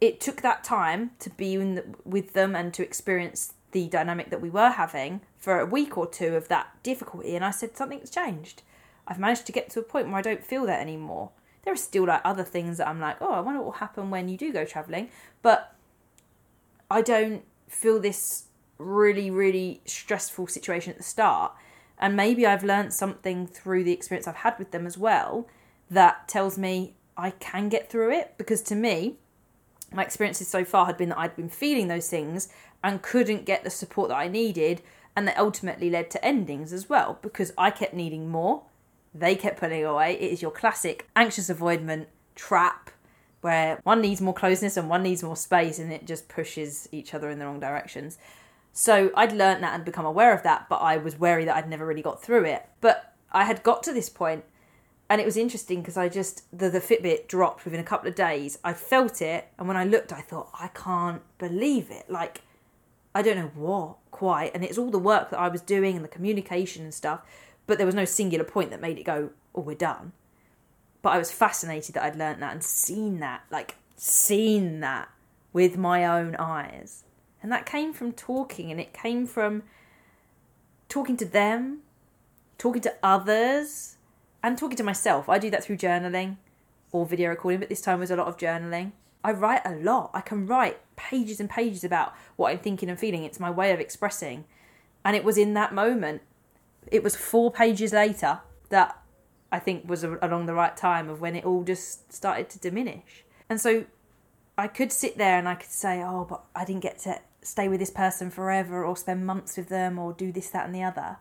it 0.00 0.20
took 0.20 0.42
that 0.42 0.64
time 0.64 1.10
to 1.20 1.30
be 1.30 1.56
the, 1.56 1.84
with 2.04 2.32
them 2.32 2.54
and 2.54 2.72
to 2.74 2.82
experience 2.82 3.54
the 3.72 3.88
dynamic 3.88 4.30
that 4.30 4.40
we 4.40 4.50
were 4.50 4.70
having 4.70 5.20
for 5.38 5.60
a 5.60 5.66
week 5.66 5.98
or 5.98 6.06
two 6.06 6.34
of 6.34 6.48
that 6.48 6.68
difficulty. 6.82 7.36
And 7.36 7.44
I 7.44 7.50
said, 7.50 7.76
something's 7.76 8.10
changed. 8.10 8.62
I've 9.06 9.18
managed 9.18 9.46
to 9.46 9.52
get 9.52 9.70
to 9.70 9.80
a 9.80 9.82
point 9.82 10.08
where 10.08 10.16
I 10.16 10.22
don't 10.22 10.44
feel 10.44 10.66
that 10.66 10.80
anymore. 10.80 11.30
There 11.64 11.72
are 11.72 11.76
still 11.76 12.06
like 12.06 12.20
other 12.24 12.44
things 12.44 12.78
that 12.78 12.88
I'm 12.88 13.00
like, 13.00 13.16
oh, 13.20 13.32
I 13.32 13.40
wonder 13.40 13.60
what 13.60 13.66
will 13.66 13.72
happen 13.72 14.10
when 14.10 14.28
you 14.28 14.36
do 14.36 14.52
go 14.52 14.64
traveling. 14.64 15.10
But 15.42 15.74
I 16.90 17.02
don't 17.02 17.44
feel 17.68 18.00
this 18.00 18.44
really, 18.78 19.30
really 19.30 19.80
stressful 19.84 20.46
situation 20.46 20.92
at 20.92 20.96
the 20.96 21.04
start. 21.04 21.52
And 21.98 22.16
maybe 22.16 22.46
I've 22.46 22.64
learned 22.64 22.92
something 22.92 23.46
through 23.46 23.84
the 23.84 23.92
experience 23.92 24.28
I've 24.28 24.36
had 24.36 24.58
with 24.58 24.70
them 24.70 24.86
as 24.86 24.98
well 24.98 25.48
that 25.90 26.28
tells 26.28 26.58
me 26.58 26.94
I 27.16 27.30
can 27.30 27.68
get 27.68 27.90
through 27.90 28.12
it. 28.12 28.34
Because 28.36 28.60
to 28.62 28.74
me, 28.74 29.16
my 29.92 30.02
experiences 30.02 30.48
so 30.48 30.64
far 30.64 30.86
had 30.86 30.96
been 30.96 31.10
that 31.10 31.18
I'd 31.18 31.36
been 31.36 31.48
feeling 31.48 31.88
those 31.88 32.08
things 32.08 32.48
and 32.82 33.02
couldn't 33.02 33.46
get 33.46 33.64
the 33.64 33.70
support 33.70 34.08
that 34.10 34.16
I 34.16 34.28
needed, 34.28 34.82
and 35.16 35.26
that 35.26 35.38
ultimately 35.38 35.88
led 35.88 36.10
to 36.10 36.24
endings 36.24 36.72
as 36.72 36.88
well 36.88 37.18
because 37.22 37.52
I 37.56 37.70
kept 37.70 37.94
needing 37.94 38.28
more, 38.28 38.64
they 39.14 39.34
kept 39.34 39.58
pulling 39.58 39.84
away. 39.84 40.14
It 40.14 40.30
is 40.30 40.42
your 40.42 40.50
classic 40.50 41.08
anxious 41.16 41.48
avoidance 41.48 42.06
trap 42.34 42.90
where 43.40 43.80
one 43.84 44.02
needs 44.02 44.20
more 44.20 44.34
closeness 44.34 44.76
and 44.76 44.90
one 44.90 45.02
needs 45.02 45.22
more 45.22 45.36
space, 45.36 45.78
and 45.78 45.92
it 45.92 46.06
just 46.06 46.28
pushes 46.28 46.88
each 46.92 47.14
other 47.14 47.30
in 47.30 47.38
the 47.38 47.46
wrong 47.46 47.60
directions. 47.60 48.18
So 48.78 49.10
I'd 49.16 49.32
learned 49.32 49.62
that 49.62 49.74
and 49.74 49.86
become 49.86 50.04
aware 50.04 50.34
of 50.34 50.42
that, 50.42 50.68
but 50.68 50.76
I 50.76 50.98
was 50.98 51.18
wary 51.18 51.46
that 51.46 51.56
I'd 51.56 51.68
never 51.68 51.86
really 51.86 52.02
got 52.02 52.22
through 52.22 52.44
it. 52.44 52.68
But 52.82 53.14
I 53.32 53.44
had 53.44 53.62
got 53.62 53.82
to 53.84 53.92
this 53.92 54.10
point 54.10 54.44
and 55.08 55.18
it 55.18 55.24
was 55.24 55.38
interesting 55.38 55.80
because 55.80 55.96
I 55.96 56.10
just 56.10 56.42
the 56.56 56.68
the 56.68 56.80
Fitbit 56.80 57.26
dropped 57.26 57.64
within 57.64 57.80
a 57.80 57.84
couple 57.84 58.06
of 58.06 58.14
days. 58.14 58.58
I 58.62 58.74
felt 58.74 59.22
it, 59.22 59.48
and 59.58 59.66
when 59.66 59.78
I 59.78 59.84
looked, 59.84 60.12
I 60.12 60.20
thought 60.20 60.50
I 60.52 60.68
can't 60.68 61.22
believe 61.38 61.90
it. 61.90 62.10
Like 62.10 62.42
I 63.14 63.22
don't 63.22 63.36
know 63.36 63.52
what 63.54 63.96
quite, 64.10 64.54
and 64.54 64.62
it's 64.62 64.76
all 64.76 64.90
the 64.90 64.98
work 64.98 65.30
that 65.30 65.38
I 65.38 65.48
was 65.48 65.62
doing 65.62 65.96
and 65.96 66.04
the 66.04 66.08
communication 66.08 66.82
and 66.84 66.92
stuff. 66.92 67.22
But 67.66 67.78
there 67.78 67.86
was 67.86 67.94
no 67.94 68.04
singular 68.04 68.44
point 68.44 68.70
that 68.70 68.80
made 68.80 68.98
it 68.98 69.04
go, 69.04 69.30
"Oh, 69.54 69.62
we're 69.62 69.74
done." 69.74 70.12
But 71.00 71.10
I 71.10 71.18
was 71.18 71.32
fascinated 71.32 71.94
that 71.94 72.02
I'd 72.02 72.16
learned 72.16 72.42
that 72.42 72.52
and 72.52 72.62
seen 72.62 73.20
that, 73.20 73.42
like 73.50 73.76
seen 73.96 74.80
that 74.80 75.08
with 75.52 75.78
my 75.78 76.04
own 76.04 76.36
eyes, 76.36 77.04
and 77.46 77.52
that 77.52 77.64
came 77.64 77.92
from 77.92 78.10
talking, 78.10 78.72
and 78.72 78.80
it 78.80 78.92
came 78.92 79.24
from 79.24 79.62
talking 80.88 81.16
to 81.16 81.24
them, 81.24 81.82
talking 82.58 82.82
to 82.82 82.92
others 83.04 83.98
and 84.42 84.58
talking 84.58 84.76
to 84.76 84.82
myself. 84.82 85.28
I 85.28 85.38
do 85.38 85.48
that 85.50 85.62
through 85.62 85.76
journaling 85.76 86.38
or 86.90 87.06
video 87.06 87.28
recording, 87.30 87.60
but 87.60 87.68
this 87.68 87.80
time 87.80 88.00
was 88.00 88.10
a 88.10 88.16
lot 88.16 88.26
of 88.26 88.36
journaling. 88.36 88.90
I 89.22 89.30
write 89.30 89.62
a 89.64 89.76
lot. 89.76 90.10
I 90.12 90.22
can 90.22 90.48
write 90.48 90.80
pages 90.96 91.38
and 91.38 91.48
pages 91.48 91.84
about 91.84 92.14
what 92.34 92.50
I'm 92.50 92.58
thinking 92.58 92.90
and 92.90 92.98
feeling. 92.98 93.22
It's 93.22 93.38
my 93.38 93.52
way 93.52 93.70
of 93.70 93.78
expressing. 93.78 94.44
And 95.04 95.14
it 95.14 95.22
was 95.22 95.38
in 95.38 95.54
that 95.54 95.72
moment, 95.72 96.22
it 96.90 97.04
was 97.04 97.14
four 97.14 97.52
pages 97.52 97.92
later 97.92 98.40
that 98.70 99.00
I 99.52 99.60
think 99.60 99.88
was 99.88 100.02
along 100.02 100.46
the 100.46 100.54
right 100.54 100.76
time 100.76 101.08
of 101.08 101.20
when 101.20 101.36
it 101.36 101.44
all 101.44 101.62
just 101.62 102.12
started 102.12 102.50
to 102.50 102.58
diminish. 102.58 103.24
And 103.48 103.60
so 103.60 103.84
I 104.58 104.68
could 104.68 104.90
sit 104.90 105.18
there 105.18 105.38
and 105.38 105.48
I 105.48 105.54
could 105.54 105.70
say, 105.70 106.02
oh, 106.02 106.26
but 106.28 106.42
I 106.54 106.64
didn't 106.64 106.82
get 106.82 106.98
to 107.00 107.20
stay 107.46 107.68
with 107.68 107.80
this 107.80 107.90
person 107.90 108.30
forever 108.30 108.84
or 108.84 108.96
spend 108.96 109.26
months 109.26 109.56
with 109.56 109.68
them 109.68 109.98
or 109.98 110.12
do 110.12 110.32
this, 110.32 110.50
that, 110.50 110.66
and 110.66 110.74
the 110.74 110.82
other 110.82 111.16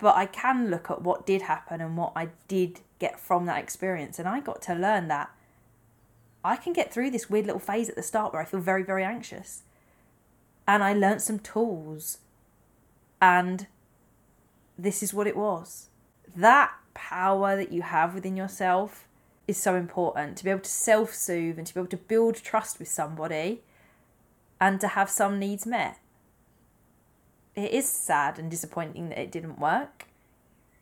but 0.00 0.16
I 0.16 0.26
can 0.26 0.70
look 0.70 0.90
at 0.90 1.02
what 1.02 1.26
did 1.26 1.42
happen 1.42 1.80
and 1.80 1.96
what 1.96 2.12
I 2.16 2.30
did 2.48 2.80
get 2.98 3.20
from 3.20 3.44
that 3.46 3.62
experience. 3.62 4.18
And 4.18 4.26
I 4.26 4.40
got 4.40 4.62
to 4.62 4.74
learn 4.74 5.08
that 5.08 5.30
I 6.42 6.56
can 6.56 6.72
get 6.72 6.92
through 6.92 7.10
this 7.10 7.28
weird 7.28 7.46
little 7.46 7.60
phase 7.60 7.90
at 7.90 7.96
the 7.96 8.02
start 8.02 8.32
where 8.32 8.40
I 8.40 8.46
feel 8.46 8.60
very, 8.60 8.82
very 8.82 9.04
anxious. 9.04 9.62
And 10.66 10.82
I 10.82 10.94
learnt 10.94 11.20
some 11.20 11.38
tools. 11.38 12.18
And 13.20 13.66
this 14.78 15.02
is 15.02 15.12
what 15.12 15.26
it 15.26 15.36
was. 15.36 15.90
That 16.34 16.72
power 16.94 17.56
that 17.56 17.72
you 17.72 17.82
have 17.82 18.14
within 18.14 18.36
yourself 18.36 19.06
is 19.46 19.58
so 19.58 19.74
important 19.74 20.38
to 20.38 20.44
be 20.44 20.50
able 20.50 20.60
to 20.60 20.70
self 20.70 21.12
soothe 21.12 21.58
and 21.58 21.66
to 21.66 21.74
be 21.74 21.80
able 21.80 21.90
to 21.90 21.96
build 21.98 22.36
trust 22.36 22.78
with 22.78 22.88
somebody 22.88 23.60
and 24.60 24.80
to 24.80 24.88
have 24.88 25.10
some 25.10 25.38
needs 25.38 25.66
met 25.66 25.98
it 27.54 27.72
is 27.72 27.88
sad 27.88 28.38
and 28.38 28.50
disappointing 28.50 29.08
that 29.08 29.18
it 29.18 29.32
didn't 29.32 29.58
work. 29.58 30.06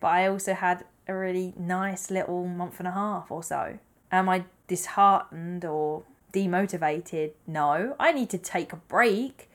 But 0.00 0.08
I 0.08 0.28
also 0.28 0.54
had 0.54 0.84
a 1.06 1.14
really 1.14 1.54
nice 1.58 2.10
little 2.10 2.46
month 2.46 2.78
and 2.78 2.88
a 2.88 2.92
half 2.92 3.30
or 3.30 3.42
so. 3.42 3.78
Am 4.12 4.28
I 4.28 4.44
disheartened 4.66 5.64
or 5.64 6.04
demotivated? 6.32 7.32
No. 7.46 7.96
I 7.98 8.12
need 8.12 8.30
to 8.30 8.38
take 8.38 8.72
a 8.72 8.76
break. 8.76 9.50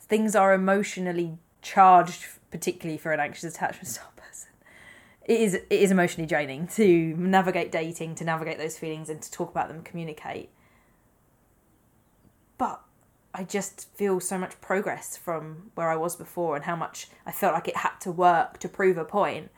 Things 0.00 0.34
are 0.34 0.54
emotionally 0.54 1.38
charged, 1.62 2.26
particularly 2.50 2.98
for 2.98 3.12
an 3.12 3.20
anxious 3.20 3.54
attachment 3.54 3.88
style 3.88 4.12
person. 4.16 4.48
It 5.24 5.40
is 5.40 5.54
it 5.54 5.66
is 5.70 5.90
emotionally 5.90 6.26
draining 6.26 6.68
to 6.68 7.14
navigate 7.16 7.72
dating, 7.72 8.14
to 8.16 8.24
navigate 8.24 8.58
those 8.58 8.78
feelings, 8.78 9.08
and 9.08 9.20
to 9.20 9.30
talk 9.30 9.50
about 9.50 9.68
them, 9.68 9.82
communicate. 9.82 10.50
But 12.58 12.80
I 13.38 13.44
just 13.44 13.94
feel 13.94 14.18
so 14.18 14.38
much 14.38 14.58
progress 14.62 15.14
from 15.14 15.70
where 15.74 15.90
I 15.90 15.96
was 15.96 16.16
before 16.16 16.56
and 16.56 16.64
how 16.64 16.74
much 16.74 17.08
I 17.26 17.32
felt 17.32 17.52
like 17.52 17.68
it 17.68 17.76
had 17.76 17.98
to 18.00 18.10
work 18.10 18.58
to 18.60 18.68
prove 18.68 18.96
a 18.96 19.04
point. 19.04 19.50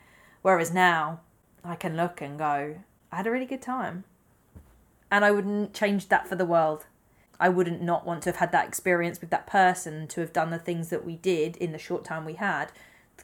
Whereas 0.42 0.74
now 0.74 1.20
I 1.62 1.76
can 1.76 1.96
look 1.96 2.20
and 2.20 2.36
go, 2.36 2.80
I 3.12 3.16
had 3.16 3.28
a 3.28 3.30
really 3.30 3.46
good 3.46 3.62
time. 3.62 4.02
And 5.12 5.24
I 5.24 5.30
wouldn't 5.30 5.74
change 5.74 6.08
that 6.08 6.26
for 6.26 6.34
the 6.34 6.44
world. 6.44 6.86
I 7.38 7.48
wouldn't 7.50 7.80
not 7.80 8.04
want 8.04 8.24
to 8.24 8.30
have 8.30 8.38
had 8.38 8.50
that 8.50 8.66
experience 8.66 9.20
with 9.20 9.30
that 9.30 9.46
person, 9.46 10.08
to 10.08 10.20
have 10.22 10.32
done 10.32 10.50
the 10.50 10.58
things 10.58 10.88
that 10.88 11.06
we 11.06 11.14
did 11.14 11.56
in 11.58 11.70
the 11.70 11.78
short 11.78 12.04
time 12.04 12.24
we 12.24 12.34
had, 12.34 12.72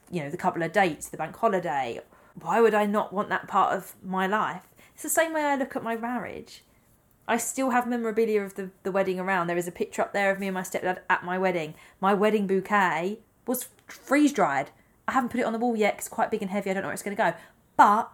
you 0.08 0.22
know, 0.22 0.30
the 0.30 0.36
couple 0.36 0.62
of 0.62 0.70
dates, 0.70 1.08
the 1.08 1.16
bank 1.16 1.34
holiday. 1.34 1.98
Why 2.40 2.60
would 2.60 2.74
I 2.74 2.86
not 2.86 3.12
want 3.12 3.28
that 3.30 3.48
part 3.48 3.76
of 3.76 3.96
my 4.04 4.28
life? 4.28 4.62
It's 4.94 5.02
the 5.02 5.08
same 5.08 5.32
way 5.32 5.42
I 5.42 5.56
look 5.56 5.74
at 5.74 5.82
my 5.82 5.96
marriage. 5.96 6.62
I 7.26 7.38
still 7.38 7.70
have 7.70 7.86
memorabilia 7.86 8.42
of 8.42 8.54
the, 8.54 8.70
the 8.82 8.92
wedding 8.92 9.18
around. 9.18 9.46
There 9.46 9.56
is 9.56 9.68
a 9.68 9.72
picture 9.72 10.02
up 10.02 10.12
there 10.12 10.30
of 10.30 10.38
me 10.38 10.46
and 10.46 10.54
my 10.54 10.62
stepdad 10.62 10.98
at 11.08 11.24
my 11.24 11.38
wedding. 11.38 11.74
My 12.00 12.12
wedding 12.12 12.46
bouquet 12.46 13.20
was 13.46 13.68
freeze 13.86 14.32
dried. 14.32 14.70
I 15.08 15.12
haven't 15.12 15.30
put 15.30 15.40
it 15.40 15.46
on 15.46 15.52
the 15.52 15.58
wall 15.58 15.76
yet 15.76 15.94
because 15.94 16.06
it's 16.06 16.14
quite 16.14 16.30
big 16.30 16.42
and 16.42 16.50
heavy. 16.50 16.70
I 16.70 16.74
don't 16.74 16.82
know 16.82 16.88
where 16.88 16.94
it's 16.94 17.02
going 17.02 17.16
to 17.16 17.22
go. 17.22 17.34
But 17.76 18.10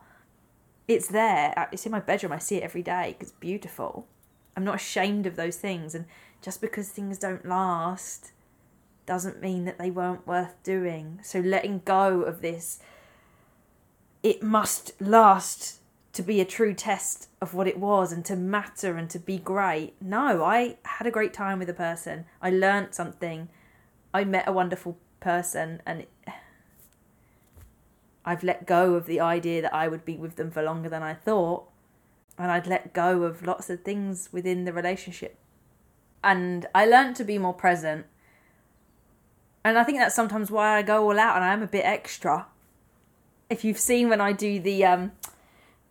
it's 0.87 1.09
there. 1.09 1.55
Uh, 1.57 1.66
it's 1.73 1.87
in 1.87 1.92
my 1.92 2.01
bedroom. 2.01 2.33
I 2.33 2.38
see 2.38 2.57
it 2.57 2.62
every 2.62 2.83
day. 2.83 3.16
It's 3.20 3.33
beautiful. 3.33 4.07
I'm 4.57 4.64
not 4.64 4.77
ashamed 4.77 5.27
of 5.27 5.37
those 5.37 5.57
things. 5.57 5.94
And 5.94 6.07
just 6.42 6.61
because 6.61 6.88
things 6.88 7.18
don't 7.18 7.46
last 7.46 8.33
doesn't 9.07 9.40
mean 9.40 9.64
that 9.64 9.79
they 9.79 9.90
weren't 9.90 10.27
worth 10.27 10.55
doing. 10.62 11.18
So 11.23 11.40
letting 11.40 11.83
go 11.85 12.23
of 12.23 12.42
this, 12.42 12.79
it 14.23 14.42
must 14.42 15.01
last 15.01 15.80
to 16.12 16.23
be 16.23 16.40
a 16.40 16.44
true 16.44 16.75
test 16.75 17.29
of 17.40 17.55
what 17.55 17.68
it 17.68 17.79
was 17.79 18.12
and 18.12 18.25
to 18.25 18.37
matter 18.37 18.96
and 18.96 19.09
to 19.11 19.18
be 19.18 19.38
great. 19.38 19.94
No, 20.01 20.42
I 20.42 20.77
had 20.85 21.07
a 21.07 21.11
great 21.11 21.33
time 21.33 21.59
with 21.59 21.68
a 21.68 21.75
person. 21.75 22.27
I 22.42 22.51
learnt 22.51 22.94
something. 22.94 23.49
I 24.12 24.25
met 24.25 24.49
a 24.49 24.53
wonderful 24.53 24.99
person 25.20 25.81
and 25.87 26.07
I've 28.25 28.42
let 28.42 28.66
go 28.66 28.94
of 28.94 29.07
the 29.07 29.20
idea 29.20 29.62
that 29.62 29.75
I 29.75 29.88
would 29.88 30.05
be 30.05 30.16
with 30.16 30.37
them 30.37 30.51
for 30.51 30.62
longer 30.62 30.88
than 30.88 31.03
I 31.03 31.14
thought. 31.14 31.68
And 32.37 32.51
I'd 32.51 32.66
let 32.66 32.92
go 32.92 33.23
of 33.23 33.46
lots 33.46 33.70
of 33.70 33.83
things 33.83 34.31
within 34.33 34.64
the 34.64 34.73
relationship. 34.73 35.37
And 36.25 36.66
I 36.75 36.87
learned 36.87 37.16
to 37.16 37.25
be 37.25 37.38
more 37.38 37.55
present. 37.55 38.07
And 39.64 39.79
I 39.79 39.85
think 39.85 39.99
that's 39.99 40.14
sometimes 40.14 40.51
why 40.51 40.77
I 40.77 40.83
go 40.83 41.05
all 41.05 41.18
out 41.18 41.37
and 41.37 41.44
I 41.44 41.53
am 41.53 41.62
a 41.62 41.66
bit 41.66 41.85
extra. 41.85 42.46
If 43.49 43.64
you've 43.64 43.79
seen 43.79 44.09
when 44.09 44.20
I 44.20 44.33
do 44.33 44.59
the 44.59 44.85
um 44.85 45.12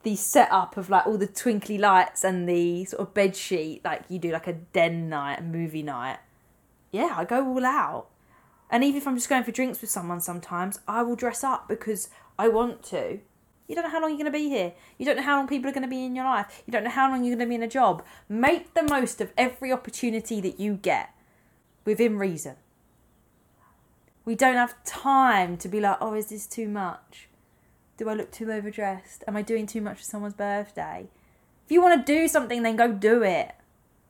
the 0.03 0.15
setup 0.15 0.77
of 0.77 0.89
like 0.89 1.05
all 1.05 1.17
the 1.17 1.27
twinkly 1.27 1.77
lights 1.77 2.23
and 2.23 2.47
the 2.47 2.85
sort 2.85 3.01
of 3.01 3.13
bed 3.13 3.35
sheet, 3.35 3.81
like 3.83 4.03
you 4.09 4.19
do 4.19 4.31
like 4.31 4.47
a 4.47 4.53
den 4.53 5.09
night, 5.09 5.39
a 5.39 5.43
movie 5.43 5.83
night. 5.83 6.19
Yeah, 6.91 7.13
I 7.17 7.25
go 7.25 7.45
all 7.45 7.65
out. 7.65 8.07
And 8.69 8.83
even 8.83 8.97
if 8.97 9.07
I'm 9.07 9.15
just 9.15 9.29
going 9.29 9.43
for 9.43 9.51
drinks 9.51 9.81
with 9.81 9.89
someone 9.89 10.21
sometimes, 10.21 10.79
I 10.88 11.01
will 11.01 11.15
dress 11.15 11.43
up 11.43 11.67
because 11.67 12.09
I 12.38 12.47
want 12.47 12.83
to. 12.83 13.19
You 13.67 13.75
don't 13.75 13.83
know 13.83 13.91
how 13.91 14.01
long 14.01 14.09
you're 14.09 14.17
going 14.17 14.25
to 14.25 14.31
be 14.31 14.49
here. 14.49 14.73
You 14.97 15.05
don't 15.05 15.17
know 15.17 15.23
how 15.23 15.38
long 15.38 15.47
people 15.47 15.69
are 15.69 15.73
going 15.73 15.83
to 15.83 15.88
be 15.88 16.03
in 16.03 16.15
your 16.15 16.25
life. 16.25 16.63
You 16.65 16.71
don't 16.71 16.83
know 16.83 16.89
how 16.89 17.09
long 17.09 17.23
you're 17.23 17.35
going 17.35 17.47
to 17.47 17.49
be 17.49 17.55
in 17.55 17.63
a 17.63 17.67
job. 17.67 18.03
Make 18.27 18.73
the 18.73 18.83
most 18.83 19.21
of 19.21 19.31
every 19.38 19.71
opportunity 19.71 20.41
that 20.41 20.59
you 20.59 20.75
get 20.75 21.13
within 21.85 22.17
reason. 22.17 22.55
We 24.25 24.35
don't 24.35 24.55
have 24.55 24.83
time 24.83 25.57
to 25.57 25.67
be 25.67 25.79
like, 25.79 25.97
oh, 26.01 26.13
is 26.13 26.27
this 26.27 26.47
too 26.47 26.67
much? 26.67 27.29
Do 27.99 28.07
I 28.07 28.13
look 28.13 28.31
too 28.31 28.49
overdressed? 28.49 29.25
Am 29.27 29.35
I 29.35 29.41
doing 29.41 29.67
too 29.67 29.81
much 29.81 29.97
for 29.97 30.03
someone's 30.03 30.33
birthday? 30.33 31.09
If 31.65 31.71
you 31.73 31.81
want 31.81 31.99
to 31.99 32.13
do 32.13 32.29
something, 32.29 32.63
then 32.63 32.77
go 32.77 32.93
do 32.93 33.23
it. 33.23 33.53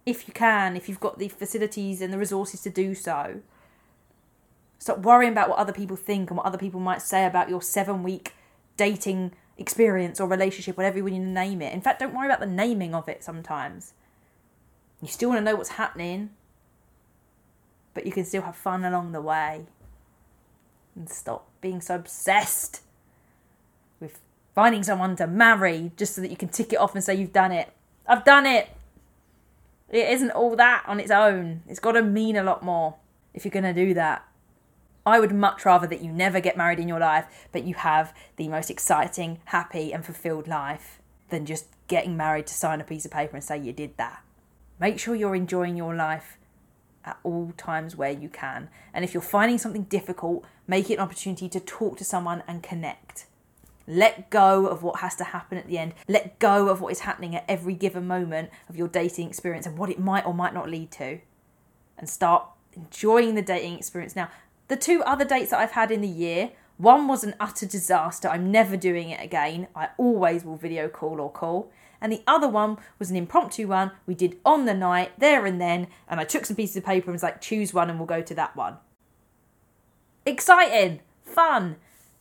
If 0.05 0.27
you 0.27 0.33
can, 0.33 0.77
if 0.77 0.87
you've 0.87 0.99
got 0.99 1.17
the 1.17 1.27
facilities 1.27 1.99
and 1.99 2.13
the 2.13 2.19
resources 2.19 2.61
to 2.61 2.69
do 2.69 2.93
so. 2.93 3.41
Stop 4.77 4.99
worrying 4.99 5.31
about 5.31 5.49
what 5.49 5.57
other 5.57 5.73
people 5.73 5.97
think 5.97 6.29
and 6.29 6.37
what 6.37 6.45
other 6.45 6.57
people 6.59 6.79
might 6.79 7.01
say 7.01 7.25
about 7.25 7.49
your 7.49 7.63
seven 7.63 8.03
week 8.03 8.35
dating 8.77 9.31
experience 9.57 10.19
or 10.19 10.27
relationship, 10.27 10.77
whatever 10.77 10.99
you 10.99 11.03
want 11.03 11.15
to 11.15 11.21
name 11.21 11.59
it. 11.59 11.73
In 11.73 11.81
fact, 11.81 11.99
don't 11.99 12.13
worry 12.13 12.27
about 12.27 12.41
the 12.41 12.45
naming 12.45 12.93
of 12.93 13.09
it 13.09 13.23
sometimes. 13.23 13.93
You 15.01 15.07
still 15.07 15.29
want 15.29 15.39
to 15.39 15.45
know 15.45 15.55
what's 15.55 15.71
happening, 15.71 16.29
but 17.95 18.05
you 18.05 18.11
can 18.11 18.23
still 18.23 18.43
have 18.43 18.55
fun 18.55 18.85
along 18.85 19.13
the 19.13 19.21
way. 19.21 19.65
And 20.95 21.09
stop 21.09 21.49
being 21.59 21.81
so 21.81 21.95
obsessed 21.95 22.83
finding 24.55 24.83
someone 24.83 25.15
to 25.17 25.27
marry 25.27 25.91
just 25.97 26.15
so 26.15 26.21
that 26.21 26.31
you 26.31 26.37
can 26.37 26.49
tick 26.49 26.73
it 26.73 26.77
off 26.77 26.95
and 26.95 27.03
say 27.03 27.15
you've 27.15 27.33
done 27.33 27.51
it. 27.51 27.69
I've 28.07 28.25
done 28.25 28.45
it. 28.45 28.69
It 29.89 30.09
isn't 30.09 30.31
all 30.31 30.55
that 30.55 30.83
on 30.87 30.99
its 30.99 31.11
own. 31.11 31.63
It's 31.67 31.79
got 31.79 31.93
to 31.93 32.01
mean 32.01 32.35
a 32.35 32.43
lot 32.43 32.63
more 32.63 32.95
if 33.33 33.45
you're 33.45 33.51
going 33.51 33.63
to 33.63 33.73
do 33.73 33.93
that. 33.93 34.25
I 35.05 35.19
would 35.19 35.33
much 35.33 35.65
rather 35.65 35.87
that 35.87 36.01
you 36.01 36.11
never 36.11 36.39
get 36.39 36.57
married 36.57 36.79
in 36.79 36.87
your 36.87 36.99
life, 36.99 37.47
but 37.51 37.63
you 37.63 37.73
have 37.73 38.13
the 38.35 38.47
most 38.47 38.69
exciting, 38.69 39.39
happy, 39.45 39.91
and 39.91 40.05
fulfilled 40.05 40.47
life 40.47 40.99
than 41.29 41.45
just 41.45 41.65
getting 41.87 42.17
married 42.17 42.47
to 42.47 42.53
sign 42.53 42.81
a 42.81 42.83
piece 42.83 43.05
of 43.05 43.11
paper 43.11 43.35
and 43.35 43.43
say 43.43 43.57
you 43.57 43.73
did 43.73 43.97
that. 43.97 44.23
Make 44.79 44.99
sure 44.99 45.15
you're 45.15 45.35
enjoying 45.35 45.75
your 45.75 45.95
life 45.95 46.37
at 47.05 47.17
all 47.23 47.53
times 47.57 47.95
where 47.95 48.11
you 48.11 48.29
can. 48.29 48.69
And 48.93 49.03
if 49.03 49.13
you're 49.13 49.21
finding 49.21 49.57
something 49.57 49.83
difficult, 49.83 50.45
make 50.67 50.89
it 50.89 50.95
an 50.95 50.99
opportunity 50.99 51.49
to 51.49 51.59
talk 51.59 51.97
to 51.97 52.03
someone 52.03 52.43
and 52.47 52.61
connect. 52.61 53.25
Let 53.89 54.29
go 54.29 54.67
of 54.67 54.83
what 54.83 54.99
has 54.99 55.15
to 55.15 55.23
happen 55.23 55.57
at 55.57 55.65
the 55.65 55.79
end. 55.79 55.95
Let 56.07 56.37
go 56.37 56.69
of 56.69 56.79
what 56.79 56.91
is 56.91 56.99
happening 56.99 57.35
at 57.35 57.43
every 57.47 57.73
given 57.73 58.05
moment 58.05 58.51
of 58.69 58.77
your 58.77 58.87
dating 58.87 59.27
experience 59.27 59.65
and 59.65 59.79
what 59.79 59.89
it 59.89 59.99
might 59.99 60.27
or 60.27 60.33
might 60.33 60.53
not 60.53 60.69
lead 60.69 60.91
to. 60.91 61.19
And 61.97 62.07
start 62.07 62.45
enjoying 62.73 63.33
the 63.33 63.41
dating 63.41 63.79
experience 63.79 64.15
now. 64.15 64.29
The 64.67 64.77
two 64.77 65.01
other 65.03 65.25
dates 65.25 65.49
that 65.49 65.59
I've 65.59 65.71
had 65.71 65.89
in 65.89 66.01
the 66.01 66.07
year, 66.07 66.51
one 66.77 67.07
was 67.07 67.23
an 67.23 67.33
utter 67.39 67.65
disaster. 67.65 68.29
I'm 68.29 68.51
never 68.51 68.77
doing 68.77 69.09
it 69.09 69.23
again. 69.23 69.67
I 69.75 69.89
always 69.97 70.45
will 70.45 70.55
video 70.55 70.87
call 70.87 71.19
or 71.19 71.31
call. 71.31 71.71
And 71.99 72.11
the 72.11 72.21
other 72.27 72.47
one 72.47 72.77
was 72.99 73.09
an 73.09 73.17
impromptu 73.17 73.67
one 73.67 73.91
we 74.05 74.13
did 74.13 74.37
on 74.45 74.65
the 74.65 74.75
night, 74.75 75.19
there 75.19 75.47
and 75.47 75.59
then. 75.59 75.87
And 76.07 76.19
I 76.19 76.25
took 76.25 76.45
some 76.45 76.55
pieces 76.55 76.77
of 76.77 76.85
paper 76.85 77.07
and 77.07 77.13
was 77.15 77.23
like, 77.23 77.41
choose 77.41 77.73
one 77.73 77.89
and 77.89 77.97
we'll 77.97 78.05
go 78.05 78.21
to 78.21 78.35
that 78.35 78.55
one. 78.55 78.77
Exciting, 80.27 81.01
fun. 81.23 81.77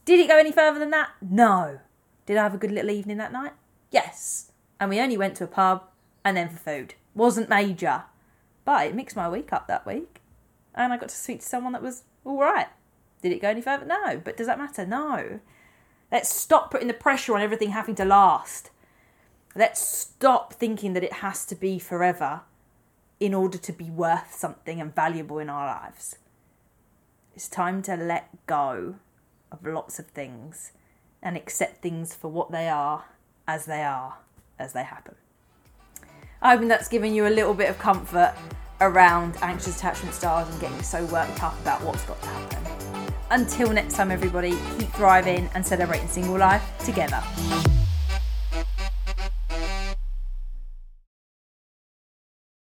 Did 0.09 0.21
it 0.21 0.29
go 0.29 0.38
any 0.38 0.53
further 0.53 0.79
than 0.79 0.88
that? 0.92 1.11
No. 1.21 1.81
Did 2.25 2.38
I 2.38 2.44
have 2.44 2.55
a 2.55 2.57
good 2.57 2.71
little 2.71 2.90
evening 2.90 3.18
that 3.18 3.31
night? 3.31 3.53
Yes. 3.90 4.53
And 4.81 4.88
we 4.88 5.01
only 5.01 5.18
went 5.18 5.35
to 5.35 5.44
a 5.44 5.47
pub 5.47 5.85
and 6.25 6.35
then 6.35 6.49
for 6.49 6.57
food. 6.57 6.94
Wasn't 7.14 7.51
major. 7.51 8.05
But 8.64 8.87
it 8.87 8.94
mixed 8.94 9.16
my 9.16 9.29
week 9.29 9.53
up 9.53 9.68
that 9.68 9.85
week. 9.85 10.23
And 10.75 10.94
I 10.94 10.97
got 10.97 11.11
to 11.11 11.14
speak 11.14 11.40
to 11.40 11.47
someone 11.47 11.75
that 11.75 11.83
was 11.83 12.05
all 12.25 12.40
right. 12.40 12.68
Did 13.21 13.33
it 13.33 13.42
go 13.42 13.51
any 13.51 13.61
further? 13.61 13.85
No. 13.85 14.18
But 14.25 14.38
does 14.38 14.47
that 14.47 14.57
matter? 14.57 14.87
No. 14.87 15.40
Let's 16.11 16.35
stop 16.35 16.71
putting 16.71 16.88
the 16.88 16.94
pressure 16.94 17.35
on 17.35 17.42
everything 17.42 17.73
having 17.73 17.94
to 17.97 18.07
last. 18.07 18.71
Let's 19.55 19.87
stop 19.87 20.55
thinking 20.55 20.94
that 20.94 21.05
it 21.05 21.12
has 21.12 21.44
to 21.44 21.55
be 21.55 21.79
forever 21.79 22.40
in 23.21 23.35
order 23.35 23.59
to 23.59 23.73
be 23.75 23.90
worth 23.90 24.35
something 24.35 24.81
and 24.81 24.94
valuable 24.94 25.38
in 25.38 25.51
our 25.51 25.66
lives. 25.66 26.16
It's 27.35 27.47
time 27.47 27.83
to 27.83 27.94
let 27.94 28.47
go 28.47 28.94
of 29.53 29.65
lots 29.67 29.99
of 29.99 30.07
things 30.09 30.73
and 31.23 31.37
accept 31.37 31.83
things 31.83 32.15
for 32.15 32.29
what 32.29 32.51
they 32.51 32.69
are, 32.69 33.05
as 33.47 33.67
they 33.67 33.83
are, 33.83 34.19
as 34.59 34.73
they 34.73 34.85
happen. 34.85 35.15
I 36.41 36.57
hope 36.57 36.69
that's 36.69 36.89
given 36.89 37.15
you 37.15 37.27
a 37.27 37.31
little 37.31 37.55
bit 37.55 37.69
of 37.69 37.79
comfort 37.79 38.35
around 38.81 39.37
anxious 39.43 39.77
attachment 39.77 40.15
styles 40.15 40.49
and 40.49 40.61
getting 40.61 40.83
so 40.83 41.05
worked 41.07 41.43
up 41.43 41.59
about 41.61 41.83
what's 41.83 42.05
got 42.05 42.21
to 42.23 42.29
happen. 42.29 43.15
Until 43.31 43.73
next 43.73 43.95
time, 43.95 44.11
everybody, 44.11 44.57
keep 44.79 44.89
thriving 44.91 45.51
and 45.55 45.67
celebrating 45.67 46.09
single 46.09 46.39
life 46.39 46.63
together. 46.85 47.23